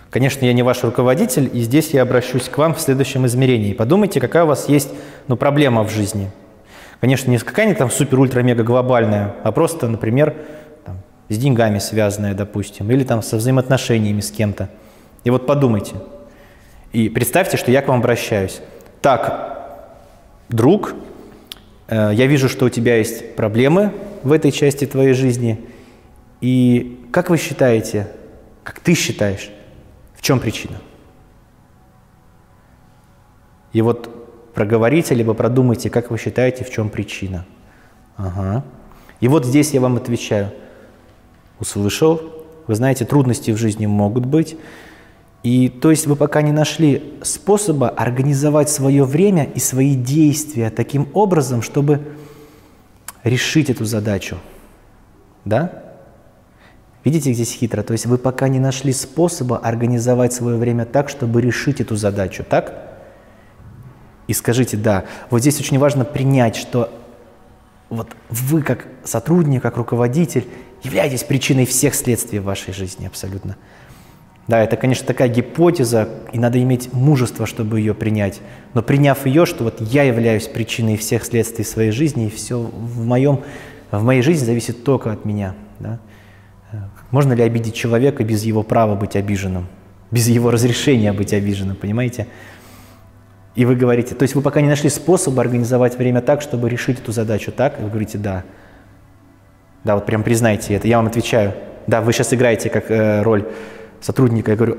Конечно, 0.09 0.43
я 0.45 0.53
не 0.53 0.63
ваш 0.63 0.83
руководитель, 0.83 1.49
и 1.53 1.61
здесь 1.61 1.91
я 1.91 2.01
обращусь 2.01 2.49
к 2.49 2.57
вам 2.57 2.73
в 2.73 2.81
следующем 2.81 3.27
измерении. 3.27 3.73
Подумайте, 3.73 4.19
какая 4.19 4.43
у 4.43 4.47
вас 4.47 4.67
есть 4.67 4.89
ну, 5.27 5.37
проблема 5.37 5.83
в 5.83 5.91
жизни. 5.91 6.31
Конечно, 6.99 7.29
не 7.29 7.37
какая-нибудь 7.37 7.77
там 7.77 7.91
супер-ультра-мега 7.91 8.63
глобальная, 8.63 9.35
а 9.43 9.51
просто, 9.51 9.87
например, 9.87 10.35
там, 10.83 10.97
с 11.29 11.37
деньгами 11.37 11.77
связанная, 11.77 12.33
допустим, 12.33 12.89
или 12.91 13.03
там 13.03 13.21
со 13.21 13.37
взаимоотношениями 13.37 14.21
с 14.21 14.31
кем-то. 14.31 14.69
И 15.23 15.29
вот 15.29 15.45
подумайте. 15.45 15.95
И 16.91 17.07
представьте, 17.07 17.57
что 17.57 17.71
я 17.71 17.83
к 17.83 17.87
вам 17.87 17.99
обращаюсь. 17.99 18.61
Так, 19.01 19.85
друг, 20.49 20.95
э, 21.87 22.11
я 22.13 22.25
вижу, 22.25 22.49
что 22.49 22.65
у 22.65 22.69
тебя 22.69 22.97
есть 22.97 23.35
проблемы 23.35 23.93
в 24.23 24.31
этой 24.31 24.51
части 24.51 24.85
твоей 24.85 25.13
жизни. 25.13 25.59
И 26.41 27.05
как 27.11 27.29
вы 27.29 27.37
считаете, 27.37 28.07
как 28.63 28.79
ты 28.79 28.95
считаешь, 28.95 29.51
в 30.19 30.21
чем 30.21 30.41
причина? 30.41 30.81
И 33.71 33.81
вот 33.81 34.53
проговорите, 34.53 35.15
либо 35.15 35.33
продумайте, 35.33 35.89
как 35.89 36.11
вы 36.11 36.17
считаете, 36.17 36.65
в 36.65 36.69
чем 36.69 36.89
причина. 36.89 37.45
Ага. 38.17 38.65
И 39.21 39.29
вот 39.29 39.45
здесь 39.45 39.71
я 39.71 39.79
вам 39.79 39.95
отвечаю. 39.95 40.51
Услышал. 41.61 42.21
Вы 42.67 42.75
знаете, 42.75 43.05
трудности 43.05 43.51
в 43.51 43.57
жизни 43.57 43.85
могут 43.85 44.25
быть. 44.25 44.57
И 45.41 45.69
то 45.69 45.89
есть 45.89 46.05
вы 46.05 46.17
пока 46.17 46.41
не 46.41 46.51
нашли 46.51 47.13
способа 47.21 47.87
организовать 47.87 48.69
свое 48.69 49.05
время 49.05 49.45
и 49.45 49.59
свои 49.59 49.95
действия 49.95 50.69
таким 50.69 51.07
образом, 51.13 51.61
чтобы 51.61 52.01
решить 53.23 53.69
эту 53.69 53.85
задачу. 53.85 54.37
Да? 55.45 55.88
Видите, 57.03 57.31
здесь 57.33 57.53
хитро? 57.53 57.81
То 57.81 57.93
есть 57.93 58.05
вы 58.05 58.17
пока 58.17 58.47
не 58.47 58.59
нашли 58.59 58.91
способа 58.91 59.57
организовать 59.57 60.33
свое 60.33 60.57
время 60.57 60.85
так, 60.85 61.09
чтобы 61.09 61.41
решить 61.41 61.79
эту 61.79 61.95
задачу, 61.95 62.43
так? 62.47 62.73
И 64.27 64.33
скажите 64.33 64.77
«да». 64.77 65.05
Вот 65.29 65.39
здесь 65.39 65.59
очень 65.59 65.79
важно 65.79 66.05
принять, 66.05 66.55
что 66.55 66.91
вот 67.89 68.09
вы 68.29 68.61
как 68.61 68.85
сотрудник, 69.03 69.61
как 69.61 69.77
руководитель 69.77 70.45
являетесь 70.83 71.23
причиной 71.23 71.65
всех 71.65 71.95
следствий 71.95 72.39
в 72.39 72.43
вашей 72.43 72.73
жизни 72.73 73.07
абсолютно. 73.07 73.55
Да, 74.47 74.63
это, 74.63 74.77
конечно, 74.77 75.05
такая 75.05 75.29
гипотеза, 75.29 76.09
и 76.31 76.39
надо 76.39 76.61
иметь 76.61 76.91
мужество, 76.91 77.45
чтобы 77.45 77.79
ее 77.79 77.93
принять. 77.93 78.41
Но 78.73 78.81
приняв 78.81 79.25
ее, 79.25 79.45
что 79.45 79.63
вот 79.63 79.79
я 79.79 80.03
являюсь 80.03 80.47
причиной 80.47 80.97
всех 80.97 81.23
следствий 81.23 81.63
своей 81.63 81.91
жизни, 81.91 82.27
и 82.27 82.29
все 82.29 82.59
в, 82.59 83.05
моем, 83.05 83.41
в 83.91 84.03
моей 84.03 84.23
жизни 84.23 84.45
зависит 84.45 84.83
только 84.83 85.11
от 85.11 85.23
меня. 85.23 85.55
Да? 85.79 85.99
Можно 87.11 87.33
ли 87.33 87.43
обидеть 87.43 87.73
человека 87.73 88.23
без 88.23 88.43
его 88.43 88.63
права 88.63 88.95
быть 88.95 89.15
обиженным, 89.15 89.67
без 90.11 90.27
его 90.27 90.51
разрешения 90.51 91.11
быть 91.11 91.33
обиженным, 91.33 91.75
понимаете? 91.75 92.27
И 93.55 93.65
вы 93.65 93.75
говорите, 93.75 94.15
то 94.15 94.23
есть 94.23 94.35
вы 94.35 94.41
пока 94.41 94.61
не 94.61 94.69
нашли 94.69 94.89
способа 94.89 95.41
организовать 95.41 95.97
время 95.97 96.21
так, 96.21 96.41
чтобы 96.41 96.69
решить 96.69 96.99
эту 96.99 97.11
задачу, 97.11 97.51
так? 97.51 97.79
И 97.79 97.83
вы 97.83 97.89
говорите, 97.89 98.17
да. 98.17 98.43
Да, 99.83 99.95
вот 99.95 100.05
прям 100.05 100.23
признайте 100.23 100.75
это, 100.75 100.87
я 100.87 100.97
вам 100.97 101.07
отвечаю. 101.07 101.53
Да, 101.87 102.01
вы 102.01 102.13
сейчас 102.13 102.33
играете 102.33 102.69
как 102.69 102.91
э, 102.91 103.23
роль 103.23 103.47
сотрудника. 104.01 104.51
Я 104.51 104.57
говорю, 104.57 104.77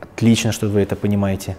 отлично, 0.00 0.52
что 0.52 0.68
вы 0.68 0.80
это 0.80 0.94
понимаете. 0.94 1.56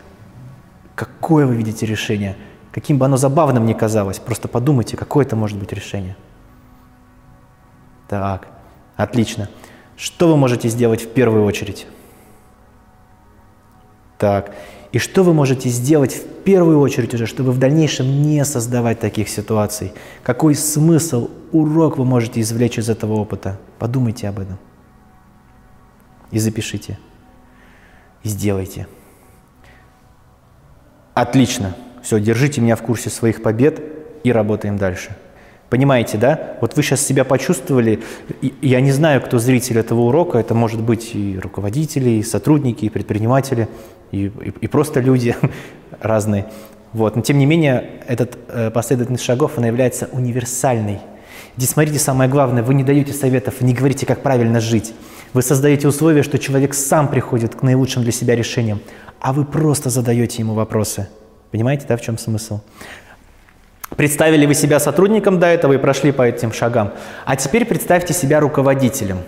Какое 0.96 1.46
вы 1.46 1.56
видите 1.56 1.86
решение? 1.86 2.38
Каким 2.72 2.98
бы 2.98 3.06
оно 3.06 3.18
забавным 3.18 3.66
ни 3.66 3.74
казалось, 3.74 4.20
просто 4.20 4.48
подумайте, 4.48 4.96
какое 4.96 5.26
это 5.26 5.36
может 5.36 5.58
быть 5.60 5.74
решение. 5.74 6.16
Так, 8.08 8.48
отлично. 8.96 9.50
Что 9.96 10.28
вы 10.28 10.38
можете 10.38 10.70
сделать 10.70 11.02
в 11.04 11.10
первую 11.10 11.46
очередь? 11.46 11.88
Так, 14.18 14.56
и 14.92 15.00
что 15.00 15.24
вы 15.24 15.34
можете 15.34 15.70
сделать 15.70 16.14
в 16.14 16.44
первую 16.44 16.80
очередь 16.80 17.14
уже, 17.14 17.26
чтобы 17.26 17.52
в 17.52 17.58
дальнейшем 17.58 18.22
не 18.22 18.46
создавать 18.46 19.00
таких 19.00 19.28
ситуаций? 19.28 19.92
Какой 20.24 20.56
смысл, 20.56 21.30
урок 21.52 21.98
вы 21.98 22.06
можете 22.06 22.42
извлечь 22.42 22.78
из 22.78 22.90
этого 22.90 23.14
опыта? 23.14 23.60
Подумайте 23.80 24.30
об 24.30 24.40
этом. 24.40 24.58
И 26.32 26.40
запишите. 26.40 27.00
И 28.24 28.30
сделайте. 28.30 28.88
Отлично. 31.14 31.76
Все, 32.02 32.20
держите 32.20 32.62
меня 32.62 32.76
в 32.76 32.82
курсе 32.82 33.10
своих 33.10 33.42
побед 33.42 33.82
и 34.24 34.32
работаем 34.32 34.78
дальше. 34.78 35.16
Понимаете, 35.74 36.20
да? 36.20 36.58
Вот 36.62 36.76
вы 36.76 36.84
сейчас 36.84 37.02
себя 37.02 37.24
почувствовали, 37.24 38.00
я 38.62 38.80
не 38.80 38.92
знаю, 38.92 39.22
кто 39.22 39.40
зритель 39.40 39.80
этого 39.80 40.02
урока, 40.02 40.38
это 40.38 40.54
может 40.54 40.80
быть 40.80 41.16
и 41.16 41.40
руководители, 41.42 42.12
и 42.12 42.22
сотрудники, 42.22 42.86
и 42.86 42.90
предприниматели, 42.90 43.68
и, 44.12 44.26
и, 44.26 44.54
и 44.62 44.68
просто 44.68 45.00
люди 45.00 45.36
разные. 46.00 46.46
Вот. 46.92 47.16
Но 47.16 47.24
тем 47.24 47.40
не 47.40 47.48
менее, 47.48 48.04
этот 48.08 48.38
э, 48.50 48.70
последовательность 48.70 49.24
шагов, 49.24 49.54
она 49.58 49.66
является 49.66 50.10
универсальной. 50.12 51.00
Здесь 51.58 51.72
смотрите, 51.72 51.98
самое 51.98 52.30
главное, 52.30 52.62
вы 52.62 52.76
не 52.76 52.84
даете 52.84 53.12
советов, 53.12 53.60
не 53.62 53.74
говорите, 53.74 54.06
как 54.06 54.22
правильно 54.22 54.60
жить. 54.60 54.94
Вы 55.34 55.42
создаете 55.42 55.88
условия, 55.88 56.22
что 56.22 56.38
человек 56.38 56.76
сам 56.76 57.08
приходит 57.08 57.56
к 57.56 57.64
наилучшим 57.64 58.04
для 58.04 58.12
себя 58.12 58.36
решениям, 58.36 58.80
а 59.20 59.34
вы 59.34 59.44
просто 59.44 59.90
задаете 59.90 60.44
ему 60.44 60.54
вопросы. 60.54 61.08
Понимаете, 61.50 61.88
да, 61.90 61.98
в 61.98 62.02
чем 62.02 62.20
смысл? 62.20 62.60
Представили 63.96 64.46
вы 64.46 64.56
себя 64.56 64.80
сотрудником 64.80 65.40
до 65.40 65.48
этого 65.48 65.74
и 65.74 65.78
прошли 65.78 66.12
по 66.12 66.24
этим 66.24 66.52
шагам. 66.52 66.92
А 67.26 67.36
теперь 67.36 67.66
представьте 67.66 68.14
себя 68.14 68.40
руководителем. 68.40 69.20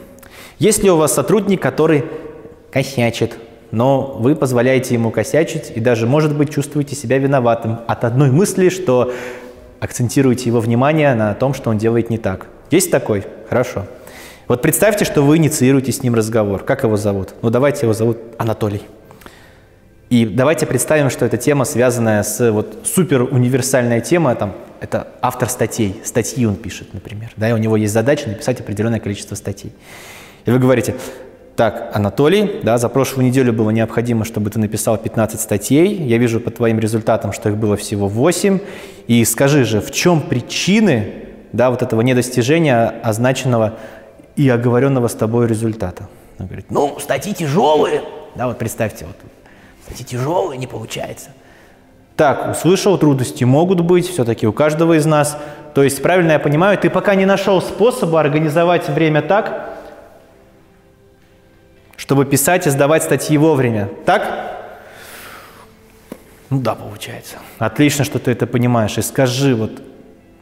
Есть 0.59 0.83
ли 0.83 0.89
у 0.89 0.97
вас 0.97 1.13
сотрудник, 1.13 1.61
который 1.61 2.05
косячит, 2.71 3.35
но 3.71 4.15
вы 4.19 4.35
позволяете 4.35 4.93
ему 4.93 5.11
косячить 5.11 5.71
и 5.75 5.79
даже, 5.79 6.07
может 6.07 6.35
быть, 6.35 6.53
чувствуете 6.53 6.95
себя 6.95 7.17
виноватым 7.17 7.79
от 7.87 8.03
одной 8.03 8.31
мысли, 8.31 8.69
что 8.69 9.13
акцентируете 9.79 10.49
его 10.49 10.59
внимание 10.59 11.13
на 11.13 11.33
том, 11.33 11.53
что 11.53 11.69
он 11.69 11.77
делает 11.77 12.09
не 12.09 12.17
так. 12.17 12.47
Есть 12.71 12.89
такой? 12.91 13.23
Хорошо. 13.49 13.85
Вот 14.47 14.61
представьте, 14.61 15.05
что 15.05 15.21
вы 15.21 15.37
инициируете 15.37 15.91
с 15.91 16.03
ним 16.03 16.15
разговор. 16.15 16.63
Как 16.63 16.83
его 16.83 16.97
зовут? 16.97 17.33
Ну, 17.41 17.49
давайте 17.49 17.85
его 17.85 17.93
зовут 17.93 18.17
Анатолий. 18.37 18.81
И 20.15 20.25
давайте 20.25 20.65
представим, 20.65 21.09
что 21.09 21.25
эта 21.25 21.35
тема, 21.35 21.65
связанная 21.65 22.23
с 22.23 22.49
вот 22.49 22.77
супер 22.85 23.23
универсальная 23.23 23.99
тема, 23.99 24.33
там, 24.35 24.53
это 24.79 25.09
автор 25.21 25.49
статей, 25.49 25.99
статьи 26.05 26.45
он 26.45 26.55
пишет, 26.55 26.93
например, 26.93 27.31
да, 27.35 27.49
и 27.49 27.51
у 27.51 27.57
него 27.57 27.75
есть 27.75 27.91
задача 27.91 28.29
написать 28.29 28.61
определенное 28.61 29.01
количество 29.01 29.35
статей. 29.35 29.73
И 30.45 30.51
вы 30.51 30.57
говорите, 30.57 30.95
так, 31.57 31.91
Анатолий, 31.93 32.61
да, 32.63 32.77
за 32.77 32.87
прошлую 32.87 33.27
неделю 33.27 33.51
было 33.51 33.71
необходимо, 33.71 34.23
чтобы 34.23 34.49
ты 34.51 34.57
написал 34.57 34.97
15 34.97 35.37
статей, 35.37 35.93
я 36.03 36.17
вижу 36.17 36.39
по 36.39 36.49
твоим 36.49 36.79
результатам, 36.79 37.33
что 37.33 37.49
их 37.49 37.57
было 37.57 37.75
всего 37.75 38.07
8, 38.07 38.59
и 39.07 39.25
скажи 39.25 39.65
же, 39.65 39.81
в 39.81 39.91
чем 39.91 40.21
причины, 40.21 41.25
да, 41.51 41.69
вот 41.71 41.81
этого 41.81 41.99
недостижения 41.99 42.87
означенного 43.03 43.79
и 44.37 44.47
оговоренного 44.47 45.09
с 45.09 45.13
тобой 45.13 45.45
результата? 45.45 46.07
Он 46.39 46.45
говорит, 46.45 46.67
ну, 46.71 46.99
статьи 47.01 47.33
тяжелые, 47.33 48.01
да, 48.35 48.47
вот 48.47 48.57
представьте, 48.57 49.07
вот 49.07 49.15
эти 49.91 50.03
тяжелые 50.03 50.57
не 50.57 50.67
получается. 50.67 51.29
Так, 52.15 52.49
услышал, 52.49 52.97
трудности 52.97 53.43
могут 53.43 53.81
быть, 53.81 54.09
все-таки 54.09 54.47
у 54.47 54.53
каждого 54.53 54.97
из 54.97 55.05
нас. 55.05 55.37
То 55.73 55.83
есть, 55.83 56.01
правильно 56.01 56.33
я 56.33 56.39
понимаю, 56.39 56.77
ты 56.77 56.89
пока 56.89 57.15
не 57.15 57.25
нашел 57.25 57.61
способа 57.61 58.21
организовать 58.21 58.87
время 58.87 59.21
так, 59.21 59.77
чтобы 61.97 62.25
писать 62.25 62.67
и 62.67 62.69
сдавать 62.69 63.03
статьи 63.03 63.37
вовремя. 63.37 63.89
Так? 64.05 64.53
Ну 66.49 66.61
да, 66.61 66.75
получается. 66.75 67.37
Отлично, 67.57 68.05
что 68.05 68.19
ты 68.19 68.31
это 68.31 68.47
понимаешь. 68.47 68.97
И 68.97 69.01
скажи, 69.01 69.53
вот, 69.55 69.81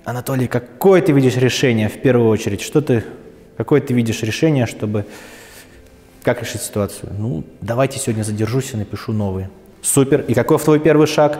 Анатолий, 0.05 0.47
какое 0.47 1.01
ты 1.01 1.11
видишь 1.11 1.37
решение 1.37 1.89
в 1.89 1.99
первую 2.01 2.29
очередь? 2.29 2.61
Что 2.61 2.81
ты, 2.81 3.03
какое 3.57 3.81
ты 3.81 3.93
видишь 3.93 4.21
решение, 4.21 4.67
чтобы 4.67 5.05
как 6.23 6.41
решить 6.41 6.61
ситуацию? 6.61 7.11
Ну, 7.17 7.43
давайте 7.61 7.99
сегодня 7.99 8.23
задержусь 8.23 8.73
и 8.73 8.77
напишу 8.77 9.11
новые. 9.11 9.49
Супер. 9.81 10.21
И 10.21 10.33
какой 10.33 10.57
твой 10.57 10.79
первый 10.79 11.07
шаг? 11.07 11.39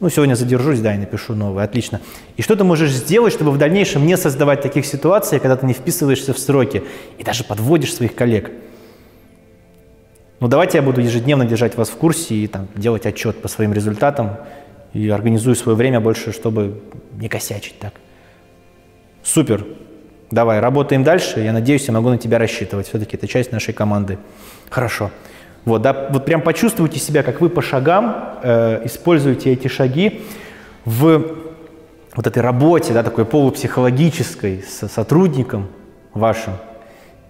Ну, 0.00 0.08
сегодня 0.10 0.36
задержусь, 0.36 0.78
да, 0.78 0.94
и 0.94 0.98
напишу 0.98 1.34
новый. 1.34 1.64
Отлично. 1.64 2.00
И 2.36 2.42
что 2.42 2.54
ты 2.54 2.62
можешь 2.62 2.92
сделать, 2.92 3.32
чтобы 3.32 3.50
в 3.50 3.58
дальнейшем 3.58 4.06
не 4.06 4.16
создавать 4.16 4.62
таких 4.62 4.86
ситуаций, 4.86 5.40
когда 5.40 5.56
ты 5.56 5.66
не 5.66 5.72
вписываешься 5.72 6.32
в 6.32 6.38
сроки 6.38 6.84
и 7.18 7.24
даже 7.24 7.42
подводишь 7.42 7.94
своих 7.94 8.14
коллег? 8.14 8.52
Ну, 10.38 10.46
давайте 10.46 10.78
я 10.78 10.82
буду 10.82 11.00
ежедневно 11.00 11.44
держать 11.44 11.76
вас 11.76 11.88
в 11.88 11.96
курсе 11.96 12.36
и 12.36 12.46
там, 12.46 12.68
делать 12.76 13.06
отчет 13.06 13.42
по 13.42 13.48
своим 13.48 13.72
результатам 13.72 14.36
и 14.92 15.08
организую 15.08 15.56
свое 15.56 15.76
время 15.76 16.00
больше, 16.00 16.32
чтобы 16.32 16.80
не 17.14 17.28
косячить 17.28 17.78
так. 17.80 17.94
Супер. 19.24 19.66
Давай, 20.30 20.60
работаем 20.60 21.04
дальше. 21.04 21.40
Я 21.40 21.52
надеюсь, 21.52 21.86
я 21.86 21.94
могу 21.94 22.10
на 22.10 22.18
тебя 22.18 22.38
рассчитывать. 22.38 22.88
Все-таки 22.88 23.16
это 23.16 23.26
часть 23.26 23.50
нашей 23.50 23.72
команды. 23.72 24.18
Хорошо. 24.68 25.10
Вот, 25.64 25.82
да, 25.82 26.08
вот 26.10 26.24
прям 26.24 26.42
почувствуйте 26.42 26.98
себя, 26.98 27.22
как 27.22 27.40
вы 27.40 27.48
по 27.48 27.62
шагам 27.62 28.38
э, 28.42 28.82
используете 28.84 29.52
эти 29.52 29.68
шаги 29.68 30.22
в 30.84 31.36
вот 32.14 32.26
этой 32.26 32.42
работе, 32.42 32.92
да, 32.92 33.02
такой 33.02 33.24
полупсихологической 33.24 34.64
с 34.68 34.88
сотрудником 34.88 35.68
вашим. 36.12 36.54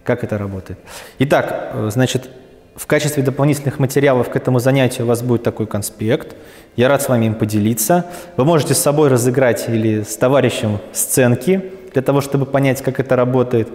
Как 0.03 0.25
это 0.25 0.39
работает? 0.39 0.79
Итак, 1.19 1.71
э, 1.73 1.91
значит, 1.93 2.29
в 2.75 2.87
качестве 2.87 3.23
дополнительных 3.23 3.79
материалов 3.79 4.29
к 4.29 4.37
этому 4.37 4.59
занятию 4.59 5.05
у 5.05 5.09
вас 5.09 5.23
будет 5.23 5.43
такой 5.43 5.67
конспект. 5.67 6.37
Я 6.77 6.89
рад 6.89 7.03
с 7.03 7.09
вами 7.09 7.27
им 7.27 7.35
поделиться. 7.35 8.07
Вы 8.37 8.45
можете 8.45 8.75
с 8.75 8.79
собой 8.79 9.09
разыграть 9.09 9.69
или 9.69 10.03
с 10.03 10.17
товарищем 10.17 10.79
сценки 10.93 11.78
для 11.93 12.03
того, 12.03 12.21
чтобы 12.21 12.47
понять, 12.47 12.83
как 12.83 13.01
это 13.01 13.17
работает, 13.17 13.69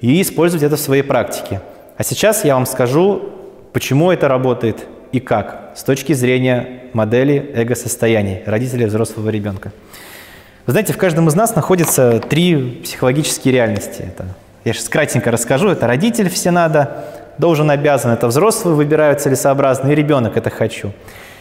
и 0.00 0.20
использовать 0.20 0.62
это 0.62 0.76
в 0.76 0.80
своей 0.80 1.02
практике. 1.02 1.60
А 1.96 2.02
сейчас 2.02 2.44
я 2.44 2.54
вам 2.54 2.66
скажу, 2.66 3.30
почему 3.72 4.10
это 4.10 4.28
работает 4.28 4.86
и 5.12 5.20
как 5.20 5.72
с 5.76 5.82
точки 5.82 6.12
зрения 6.12 6.84
модели 6.92 7.52
эго-состояний 7.54 8.42
родителей 8.46 8.86
взрослого 8.86 9.30
ребенка. 9.30 9.72
Вы 10.66 10.72
знаете, 10.72 10.92
в 10.92 10.96
каждом 10.96 11.28
из 11.28 11.34
нас 11.34 11.54
находится 11.54 12.20
три 12.20 12.80
психологические 12.82 13.52
реальности. 13.52 14.02
Это, 14.02 14.26
я 14.64 14.72
сейчас 14.72 14.88
кратенько 14.88 15.30
расскажу. 15.30 15.68
Это 15.68 15.86
родитель 15.86 16.30
все 16.30 16.50
надо, 16.50 17.04
должен, 17.38 17.70
обязан. 17.70 18.12
Это 18.12 18.26
взрослые 18.26 18.74
выбирают 18.74 19.20
целесообразно, 19.20 19.90
и 19.90 19.94
ребенок 19.94 20.36
это 20.36 20.50
хочу. 20.50 20.92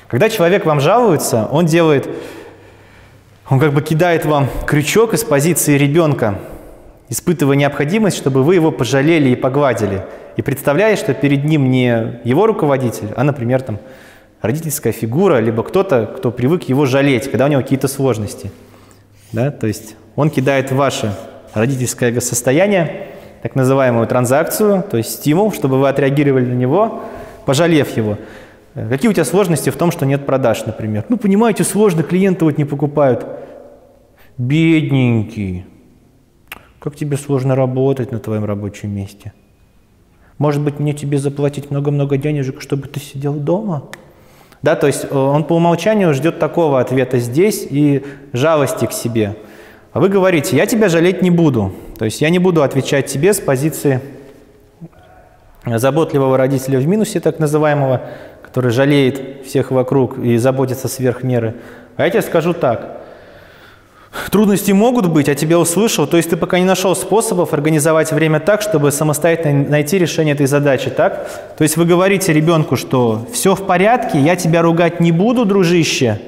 Когда 0.08 0.30
человек 0.30 0.66
вам 0.66 0.80
жалуется, 0.80 1.48
он 1.52 1.66
делает 1.66 2.08
он 3.50 3.60
как 3.60 3.74
бы 3.74 3.82
кидает 3.82 4.26
вам 4.26 4.48
крючок 4.66 5.14
из 5.14 5.24
позиции 5.24 5.78
ребенка, 5.78 6.40
испытывая 7.10 7.56
необходимость, 7.58 8.18
чтобы 8.18 8.44
вы 8.44 8.56
его 8.56 8.72
пожалели 8.72 9.30
и 9.30 9.36
погладили. 9.36 10.06
И 10.38 10.42
представляя, 10.42 10.96
что 10.96 11.14
перед 11.14 11.44
ним 11.44 11.70
не 11.70 12.20
его 12.24 12.48
руководитель, 12.48 13.10
а, 13.16 13.24
например, 13.24 13.62
там, 13.62 13.80
родительская 14.42 14.94
фигура, 14.94 15.40
либо 15.40 15.64
кто-то, 15.64 16.06
кто 16.18 16.32
привык 16.32 16.64
его 16.64 16.86
жалеть, 16.86 17.30
когда 17.30 17.46
у 17.46 17.48
него 17.50 17.62
какие-то 17.62 17.88
сложности. 17.88 18.52
Да? 19.32 19.52
То 19.52 19.68
есть 19.68 19.96
он 20.16 20.30
кидает 20.30 20.72
ваше 20.72 21.14
родительское 21.54 22.20
состояние, 22.20 23.08
так 23.42 23.56
называемую 23.56 24.08
транзакцию, 24.08 24.84
то 24.90 24.98
есть 24.98 25.12
стимул, 25.12 25.52
чтобы 25.52 25.80
вы 25.80 25.90
отреагировали 25.90 26.46
на 26.46 26.54
него, 26.54 27.04
пожалев 27.46 27.96
его. 27.98 28.18
Какие 28.74 29.10
у 29.10 29.14
тебя 29.14 29.26
сложности 29.26 29.70
в 29.70 29.78
том, 29.78 29.92
что 29.92 30.06
нет 30.06 30.26
продаж, 30.26 30.66
например? 30.66 31.06
Ну, 31.10 31.18
понимаете, 31.18 31.64
сложно, 31.64 32.02
клиенты 32.02 32.44
вот 32.44 32.58
не 32.58 32.66
покупают. 32.66 33.26
Бедненький. 34.38 35.66
Как 36.80 36.96
тебе 36.96 37.18
сложно 37.18 37.56
работать 37.56 38.12
на 38.12 38.20
твоем 38.20 38.46
рабочем 38.46 38.90
месте? 38.90 39.32
Может 40.40 40.62
быть, 40.62 40.80
мне 40.80 40.94
тебе 40.94 41.20
заплатить 41.20 41.70
много-много 41.70 42.18
денежек, 42.18 42.62
чтобы 42.62 42.88
ты 42.88 43.00
сидел 43.00 43.34
дома? 43.34 43.84
Да, 44.64 44.76
то 44.76 44.88
есть 44.88 45.06
э, 45.10 45.16
он 45.16 45.44
по 45.44 45.54
умолчанию 45.54 46.14
ждет 46.14 46.40
такого 46.40 46.80
ответа 46.80 47.20
здесь 47.20 47.68
и 47.70 48.04
жалости 48.34 48.86
к 48.86 48.92
себе. 48.92 49.36
А 49.92 50.00
вы 50.00 50.10
говорите, 50.10 50.58
я 50.58 50.66
тебя 50.66 50.90
жалеть 50.90 51.22
не 51.22 51.30
буду. 51.30 51.72
То 52.00 52.06
есть 52.06 52.22
я 52.22 52.30
не 52.32 52.40
буду 52.40 52.64
отвечать 52.64 53.06
тебе 53.06 53.34
с 53.34 53.40
позиции 53.40 54.02
заботливого 55.66 56.38
родителя 56.38 56.80
в 56.80 56.88
минусе, 56.88 57.20
так 57.20 57.40
называемого, 57.40 58.02
который 58.54 58.70
жалеет 58.70 59.48
всех 59.48 59.72
вокруг 59.72 60.20
и 60.20 60.38
заботится 60.38 60.88
сверх 60.88 61.24
меры. 61.24 61.56
А 61.98 62.04
я 62.04 62.12
тебе 62.12 62.22
скажу 62.22 62.54
так. 62.54 63.00
Трудности 64.30 64.72
могут 64.72 65.08
быть, 65.08 65.28
я 65.28 65.34
тебя 65.34 65.58
услышал. 65.58 66.06
То 66.06 66.18
есть 66.18 66.30
ты 66.30 66.38
пока 66.38 66.60
не 66.60 66.66
нашел 66.66 66.96
способов 66.96 67.52
организовать 67.52 68.12
время 68.12 68.40
так, 68.40 68.62
чтобы 68.62 68.92
самостоятельно 68.92 69.68
найти 69.70 69.98
решение 69.98 70.36
этой 70.36 70.46
задачи, 70.46 70.92
так? 70.92 71.28
То 71.58 71.64
есть 71.64 71.78
вы 71.78 71.86
говорите 71.86 72.32
ребенку, 72.32 72.76
что 72.76 73.26
все 73.34 73.56
в 73.56 73.66
порядке, 73.66 74.20
я 74.20 74.36
тебя 74.36 74.62
ругать 74.62 75.00
не 75.00 75.12
буду, 75.12 75.46
дружище. 75.46 76.20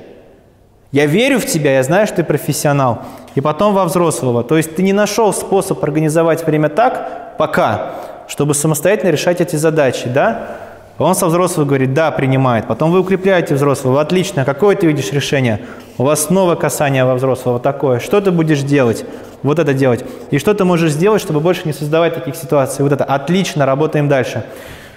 Я 0.91 1.05
верю 1.05 1.39
в 1.39 1.45
тебя, 1.45 1.75
я 1.75 1.83
знаю, 1.83 2.07
что 2.07 2.15
ты 2.15 2.23
профессионал. 2.23 3.03
И 3.35 3.41
потом 3.41 3.75
во 3.75 3.85
взрослого. 3.85 4.43
То 4.43 4.57
есть 4.57 4.75
ты 4.75 4.81
не 4.81 4.93
нашел 4.93 5.31
способ 5.31 5.83
организовать 5.83 6.43
время 6.47 6.69
так, 6.69 7.37
пока, 7.37 7.91
чтобы 8.27 8.55
самостоятельно 8.55 9.11
решать 9.11 9.41
эти 9.41 9.57
задачи, 9.57 10.09
да? 10.09 10.64
Он 10.97 11.13
со 11.13 11.27
взрослого 11.27 11.65
говорит, 11.65 11.93
да, 11.93 12.09
принимает. 12.11 12.67
Потом 12.67 12.91
вы 12.91 12.99
укрепляете 12.99 13.53
взрослого, 13.55 13.99
отлично. 13.99 14.45
Какое 14.45 14.75
ты 14.77 14.87
видишь 14.87 15.11
решение? 15.11 15.61
У 15.97 16.03
вас 16.03 16.25
снова 16.25 16.55
касание 16.55 17.03
во 17.03 17.15
взрослого 17.15 17.59
такое. 17.59 17.99
Что 17.99 18.21
ты 18.21 18.31
будешь 18.31 18.61
делать? 18.61 19.05
Вот 19.43 19.59
это 19.59 19.73
делать. 19.73 20.05
И 20.31 20.39
что 20.39 20.53
ты 20.53 20.63
можешь 20.63 20.91
сделать, 20.91 21.21
чтобы 21.21 21.41
больше 21.41 21.63
не 21.65 21.73
создавать 21.73 22.15
таких 22.15 22.35
ситуаций? 22.35 22.83
Вот 22.83 22.93
это. 22.93 23.03
Отлично, 23.03 23.65
работаем 23.65 24.07
дальше. 24.07 24.45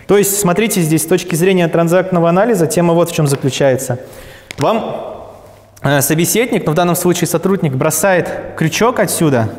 То 0.06 0.16
есть, 0.16 0.38
смотрите 0.38 0.80
здесь, 0.80 1.02
с 1.02 1.06
точки 1.06 1.34
зрения 1.34 1.66
транзактного 1.68 2.28
анализа, 2.28 2.66
тема 2.66 2.94
вот 2.94 3.10
в 3.10 3.14
чем 3.14 3.26
заключается. 3.26 3.98
Вам 4.56 5.26
э, 5.82 6.00
собеседник, 6.00 6.64
ну 6.64 6.72
в 6.72 6.74
данном 6.76 6.96
случае 6.96 7.26
сотрудник, 7.26 7.74
бросает 7.74 8.30
крючок 8.56 9.00
отсюда, 9.00 9.50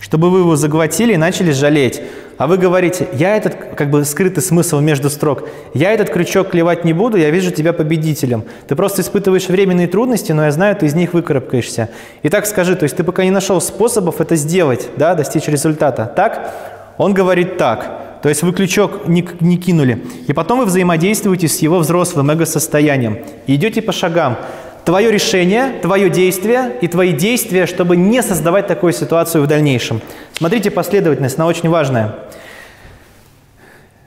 чтобы 0.00 0.30
вы 0.30 0.40
его 0.40 0.56
заглотили 0.56 1.12
и 1.12 1.16
начали 1.16 1.52
жалеть 1.52 2.02
а 2.36 2.46
вы 2.46 2.56
говорите, 2.58 3.08
я 3.12 3.36
этот, 3.36 3.54
как 3.76 3.90
бы 3.90 4.04
скрытый 4.04 4.42
смысл 4.42 4.80
между 4.80 5.10
строк, 5.10 5.48
я 5.72 5.92
этот 5.92 6.10
крючок 6.10 6.50
клевать 6.50 6.84
не 6.84 6.92
буду, 6.92 7.16
я 7.16 7.30
вижу 7.30 7.50
тебя 7.50 7.72
победителем. 7.72 8.44
Ты 8.66 8.74
просто 8.74 9.02
испытываешь 9.02 9.48
временные 9.48 9.86
трудности, 9.86 10.32
но 10.32 10.44
я 10.44 10.50
знаю, 10.50 10.76
ты 10.76 10.86
из 10.86 10.94
них 10.94 11.14
выкарабкаешься. 11.14 11.90
И 12.22 12.28
так 12.28 12.46
скажи, 12.46 12.74
то 12.74 12.84
есть 12.84 12.96
ты 12.96 13.04
пока 13.04 13.24
не 13.24 13.30
нашел 13.30 13.60
способов 13.60 14.20
это 14.20 14.36
сделать, 14.36 14.88
да, 14.96 15.14
достичь 15.14 15.46
результата. 15.46 16.12
Так? 16.14 16.52
Он 16.98 17.14
говорит 17.14 17.56
так. 17.56 18.20
То 18.22 18.30
есть 18.30 18.42
вы 18.42 18.52
крючок 18.52 19.06
не, 19.06 19.28
не 19.40 19.58
кинули. 19.58 20.02
И 20.26 20.32
потом 20.32 20.60
вы 20.60 20.64
взаимодействуете 20.64 21.46
с 21.46 21.58
его 21.58 21.78
взрослым 21.78 22.30
эго-состоянием. 22.30 23.18
И 23.46 23.54
идете 23.54 23.82
по 23.82 23.92
шагам 23.92 24.38
твое 24.84 25.10
решение, 25.10 25.72
твое 25.80 26.10
действие 26.10 26.72
и 26.80 26.88
твои 26.88 27.12
действия, 27.12 27.66
чтобы 27.66 27.96
не 27.96 28.22
создавать 28.22 28.66
такую 28.66 28.92
ситуацию 28.92 29.42
в 29.42 29.46
дальнейшем. 29.46 30.00
Смотрите 30.34 30.70
последовательность, 30.70 31.38
она 31.38 31.46
очень 31.46 31.68
важная. 31.68 32.14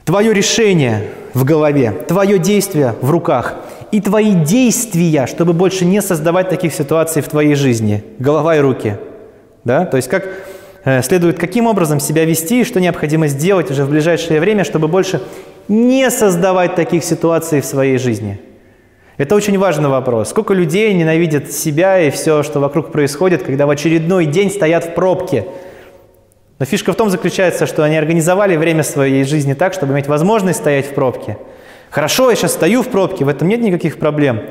Твое 0.04 0.32
решение 0.32 1.10
в 1.34 1.44
голове, 1.44 1.92
твое 2.06 2.38
действие 2.38 2.94
в 3.02 3.10
руках 3.10 3.56
и 3.90 4.00
твои 4.00 4.32
действия, 4.32 5.26
чтобы 5.26 5.52
больше 5.52 5.84
не 5.84 6.00
создавать 6.00 6.48
таких 6.48 6.72
ситуаций 6.72 7.22
в 7.22 7.28
твоей 7.28 7.54
жизни. 7.54 8.04
Голова 8.18 8.56
и 8.56 8.60
руки. 8.60 8.96
Да? 9.64 9.84
То 9.84 9.96
есть 9.96 10.08
как 10.08 10.26
э, 10.84 11.02
следует, 11.02 11.38
каким 11.38 11.66
образом 11.66 12.00
себя 12.00 12.24
вести 12.24 12.62
и 12.62 12.64
что 12.64 12.80
необходимо 12.80 13.28
сделать 13.28 13.70
уже 13.70 13.84
в 13.84 13.90
ближайшее 13.90 14.40
время, 14.40 14.64
чтобы 14.64 14.88
больше 14.88 15.20
не 15.68 16.10
создавать 16.10 16.74
таких 16.74 17.04
ситуаций 17.04 17.60
в 17.60 17.66
своей 17.66 17.98
жизни. 17.98 18.40
Это 19.18 19.34
очень 19.34 19.58
важный 19.58 19.88
вопрос. 19.88 20.30
Сколько 20.30 20.54
людей 20.54 20.94
ненавидят 20.94 21.50
себя 21.50 21.98
и 21.98 22.10
все, 22.10 22.44
что 22.44 22.60
вокруг 22.60 22.92
происходит, 22.92 23.42
когда 23.42 23.66
в 23.66 23.70
очередной 23.70 24.26
день 24.26 24.48
стоят 24.48 24.84
в 24.84 24.94
пробке. 24.94 25.44
Но 26.60 26.64
фишка 26.64 26.92
в 26.92 26.96
том 26.96 27.10
заключается, 27.10 27.66
что 27.66 27.82
они 27.82 27.96
организовали 27.96 28.56
время 28.56 28.84
своей 28.84 29.24
жизни 29.24 29.54
так, 29.54 29.74
чтобы 29.74 29.92
иметь 29.92 30.06
возможность 30.06 30.60
стоять 30.60 30.86
в 30.86 30.94
пробке. 30.94 31.36
Хорошо, 31.90 32.30
я 32.30 32.36
сейчас 32.36 32.52
стою 32.52 32.82
в 32.82 32.88
пробке, 32.88 33.24
в 33.24 33.28
этом 33.28 33.48
нет 33.48 33.60
никаких 33.60 33.98
проблем. 33.98 34.42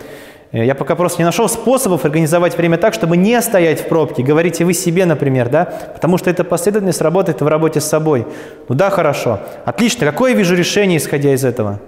Э, 0.51 0.65
я 0.65 0.75
пока 0.75 0.95
просто 0.95 1.21
не 1.21 1.25
нашел 1.25 1.47
способов 1.47 2.03
организовать 2.03 2.57
время 2.57 2.77
так, 2.77 2.93
чтобы 2.93 3.15
не 3.15 3.41
стоять 3.41 3.79
в 3.79 3.87
пробке. 3.87 4.21
Говорите 4.21 4.65
вы 4.65 4.73
себе, 4.73 5.05
например, 5.05 5.47
да? 5.47 5.63
Потому 5.93 6.17
что 6.17 6.29
эта 6.29 6.43
последовательность 6.43 7.01
работает 7.01 7.39
в 7.39 7.47
работе 7.47 7.79
с 7.79 7.85
собой. 7.85 8.27
Ну 8.67 8.75
да, 8.75 8.89
хорошо. 8.89 9.39
Отлично. 9.63 10.05
Какое 10.05 10.31
я 10.31 10.37
вижу 10.37 10.55
решение, 10.55 10.97
исходя 10.97 11.33
из 11.33 11.45
этого? 11.45 11.79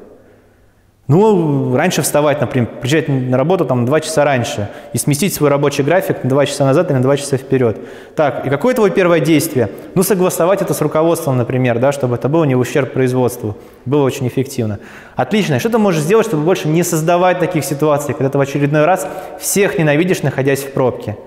Ну, 1.09 1.75
раньше 1.75 2.03
вставать, 2.03 2.39
например, 2.39 2.69
приезжать 2.81 3.07
на 3.07 3.35
работу 3.35 3.65
там 3.65 3.83
два 3.83 3.99
часа 3.99 4.23
раньше 4.23 4.69
и 4.93 4.99
сместить 4.99 5.33
свой 5.33 5.49
рабочий 5.49 5.81
график 5.81 6.23
на 6.23 6.29
два 6.29 6.45
часа 6.45 6.65
назад 6.65 6.91
и 6.91 6.93
на 6.93 7.01
два 7.01 7.17
часа 7.17 7.35
вперед. 7.35 7.77
Так, 8.15 8.45
и 8.45 8.49
какое 8.51 8.75
твое 8.75 8.91
первое 8.91 9.19
действие? 9.19 9.71
Ну, 9.95 10.03
согласовать 10.03 10.61
это 10.61 10.75
с 10.75 10.81
руководством, 10.81 11.35
например, 11.35 11.79
да, 11.79 11.91
чтобы 11.91 12.13
это 12.13 12.29
было 12.29 12.43
не 12.43 12.53
в 12.53 12.59
ущерб 12.59 12.93
производству, 12.93 13.57
было 13.85 14.03
очень 14.03 14.27
эффективно. 14.27 14.77
Отлично. 15.15 15.59
Что 15.59 15.69
ты 15.69 15.79
можешь 15.79 16.01
сделать, 16.01 16.27
чтобы 16.27 16.43
больше 16.43 16.67
не 16.67 16.83
создавать 16.83 17.39
таких 17.39 17.65
ситуаций, 17.65 18.13
когда 18.13 18.29
ты 18.29 18.37
в 18.37 18.41
очередной 18.41 18.85
раз 18.85 19.07
всех 19.39 19.79
ненавидишь, 19.79 20.21
находясь 20.21 20.61
в 20.61 20.73
пробке? 20.73 21.17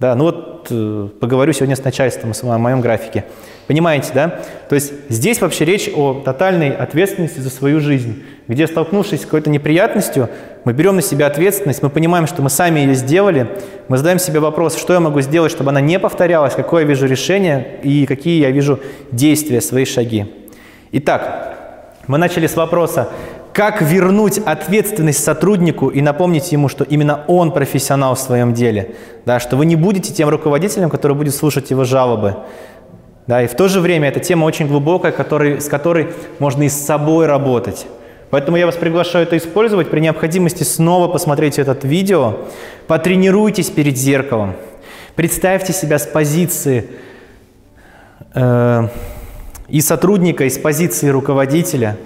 Да, 0.00 0.14
ну 0.14 0.24
вот 0.24 0.68
э, 0.70 1.08
поговорю 1.20 1.52
сегодня 1.52 1.76
с 1.76 1.84
начальством 1.84 2.32
о 2.42 2.58
моем 2.58 2.80
графике. 2.80 3.26
Понимаете, 3.66 4.12
да? 4.14 4.40
То 4.70 4.74
есть 4.74 4.94
здесь 5.10 5.42
вообще 5.42 5.66
речь 5.66 5.90
о 5.94 6.22
тотальной 6.24 6.70
ответственности 6.74 7.40
за 7.40 7.50
свою 7.50 7.80
жизнь, 7.80 8.22
где, 8.48 8.66
столкнувшись 8.66 9.20
с 9.20 9.24
какой-то 9.26 9.50
неприятностью, 9.50 10.30
мы 10.64 10.72
берем 10.72 10.96
на 10.96 11.02
себя 11.02 11.26
ответственность, 11.26 11.82
мы 11.82 11.90
понимаем, 11.90 12.26
что 12.26 12.40
мы 12.40 12.48
сами 12.48 12.80
ее 12.80 12.94
сделали, 12.94 13.46
мы 13.88 13.98
задаем 13.98 14.18
себе 14.18 14.40
вопрос, 14.40 14.78
что 14.78 14.94
я 14.94 15.00
могу 15.00 15.20
сделать, 15.20 15.52
чтобы 15.52 15.68
она 15.68 15.82
не 15.82 15.98
повторялась, 15.98 16.54
какое 16.54 16.84
я 16.84 16.88
вижу 16.88 17.06
решение 17.06 17.78
и 17.82 18.06
какие 18.06 18.40
я 18.40 18.50
вижу 18.50 18.80
действия, 19.12 19.60
свои 19.60 19.84
шаги. 19.84 20.32
Итак, 20.92 21.58
мы 22.06 22.16
начали 22.16 22.46
с 22.46 22.56
вопроса, 22.56 23.10
как 23.60 23.82
вернуть 23.82 24.38
ответственность 24.38 25.22
сотруднику 25.22 25.88
и 25.88 26.00
напомнить 26.00 26.50
ему, 26.50 26.70
что 26.70 26.82
именно 26.82 27.26
он 27.28 27.52
профессионал 27.52 28.14
в 28.14 28.18
своем 28.18 28.54
деле, 28.54 28.94
да, 29.26 29.38
что 29.38 29.56
вы 29.56 29.66
не 29.66 29.76
будете 29.76 30.14
тем 30.14 30.30
руководителем, 30.30 30.88
который 30.88 31.14
будет 31.14 31.34
слушать 31.34 31.70
его 31.70 31.84
жалобы, 31.84 32.36
да, 33.26 33.42
и 33.42 33.46
в 33.46 33.54
то 33.54 33.68
же 33.68 33.80
время 33.80 34.08
эта 34.08 34.18
тема 34.18 34.46
очень 34.46 34.66
глубокая, 34.66 35.12
который, 35.12 35.60
с 35.60 35.68
которой 35.68 36.08
можно 36.38 36.62
и 36.62 36.70
с 36.70 36.72
собой 36.72 37.26
работать. 37.26 37.86
Поэтому 38.30 38.56
я 38.56 38.64
вас 38.64 38.76
приглашаю 38.76 39.26
это 39.26 39.36
использовать. 39.36 39.90
При 39.90 40.00
необходимости 40.00 40.62
снова 40.62 41.08
посмотрите 41.08 41.60
этот 41.60 41.84
видео, 41.84 42.38
потренируйтесь 42.86 43.68
перед 43.68 43.98
зеркалом, 43.98 44.54
представьте 45.16 45.74
себя 45.74 45.98
с 45.98 46.06
позиции 46.06 46.88
э, 48.32 48.88
и 49.68 49.82
сотрудника, 49.82 50.46
и 50.46 50.48
с 50.48 50.56
позиции 50.56 51.08
руководителя. 51.08 51.98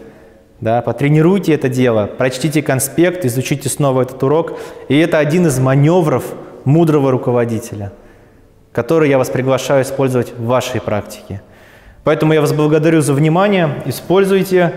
Да, 0.60 0.82
потренируйте 0.82 1.52
это 1.54 1.68
дело, 1.68 2.06
прочтите 2.06 2.62
конспект, 2.62 3.24
изучите 3.24 3.68
снова 3.68 4.02
этот 4.02 4.22
урок. 4.22 4.58
И 4.88 4.98
это 4.98 5.18
один 5.18 5.46
из 5.46 5.58
маневров 5.58 6.24
мудрого 6.64 7.10
руководителя– 7.10 7.92
который 8.74 9.08
я 9.08 9.18
вас 9.18 9.30
приглашаю 9.30 9.84
использовать 9.84 10.32
в 10.36 10.46
вашей 10.46 10.80
практике. 10.80 11.40
Поэтому 12.02 12.32
я 12.32 12.40
вас 12.40 12.52
благодарю 12.52 13.00
за 13.00 13.14
внимание. 13.14 13.70
Используйте, 13.86 14.72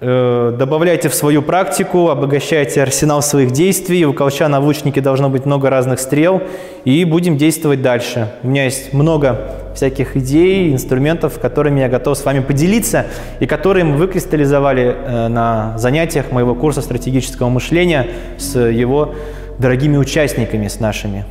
э, 0.00 0.54
добавляйте 0.56 1.08
в 1.08 1.14
свою 1.14 1.42
практику, 1.42 2.08
обогащайте 2.08 2.80
арсенал 2.80 3.22
своих 3.22 3.50
действий. 3.50 4.06
У 4.06 4.14
колча 4.14 4.48
на 4.48 4.60
лучнике 4.60 5.00
должно 5.00 5.28
быть 5.28 5.44
много 5.44 5.70
разных 5.70 5.98
стрел. 5.98 6.40
И 6.84 7.04
будем 7.04 7.36
действовать 7.36 7.82
дальше. 7.82 8.32
У 8.44 8.48
меня 8.48 8.64
есть 8.64 8.92
много 8.92 9.50
всяких 9.76 10.16
идей, 10.16 10.72
инструментов, 10.72 11.38
которыми 11.38 11.80
я 11.80 11.88
готов 11.88 12.18
с 12.18 12.24
вами 12.24 12.40
поделиться 12.40 13.06
и 13.40 13.46
которые 13.46 13.84
мы 13.84 13.96
выкристаллизовали 13.96 14.94
э, 14.96 15.28
на 15.28 15.78
занятиях 15.78 16.32
моего 16.32 16.54
курса 16.54 16.82
стратегического 16.82 17.48
мышления 17.48 18.08
с 18.38 18.58
его 18.58 19.14
дорогими 19.58 19.96
участниками, 19.96 20.68
с 20.68 20.80
нашими. 20.80 21.24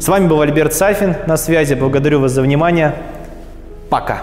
С 0.00 0.08
вами 0.08 0.26
был 0.26 0.40
Альберт 0.40 0.72
Сафин 0.72 1.14
на 1.26 1.36
связи. 1.36 1.74
Благодарю 1.74 2.20
вас 2.20 2.32
за 2.32 2.42
внимание. 2.42 2.94
Пока. 3.90 4.22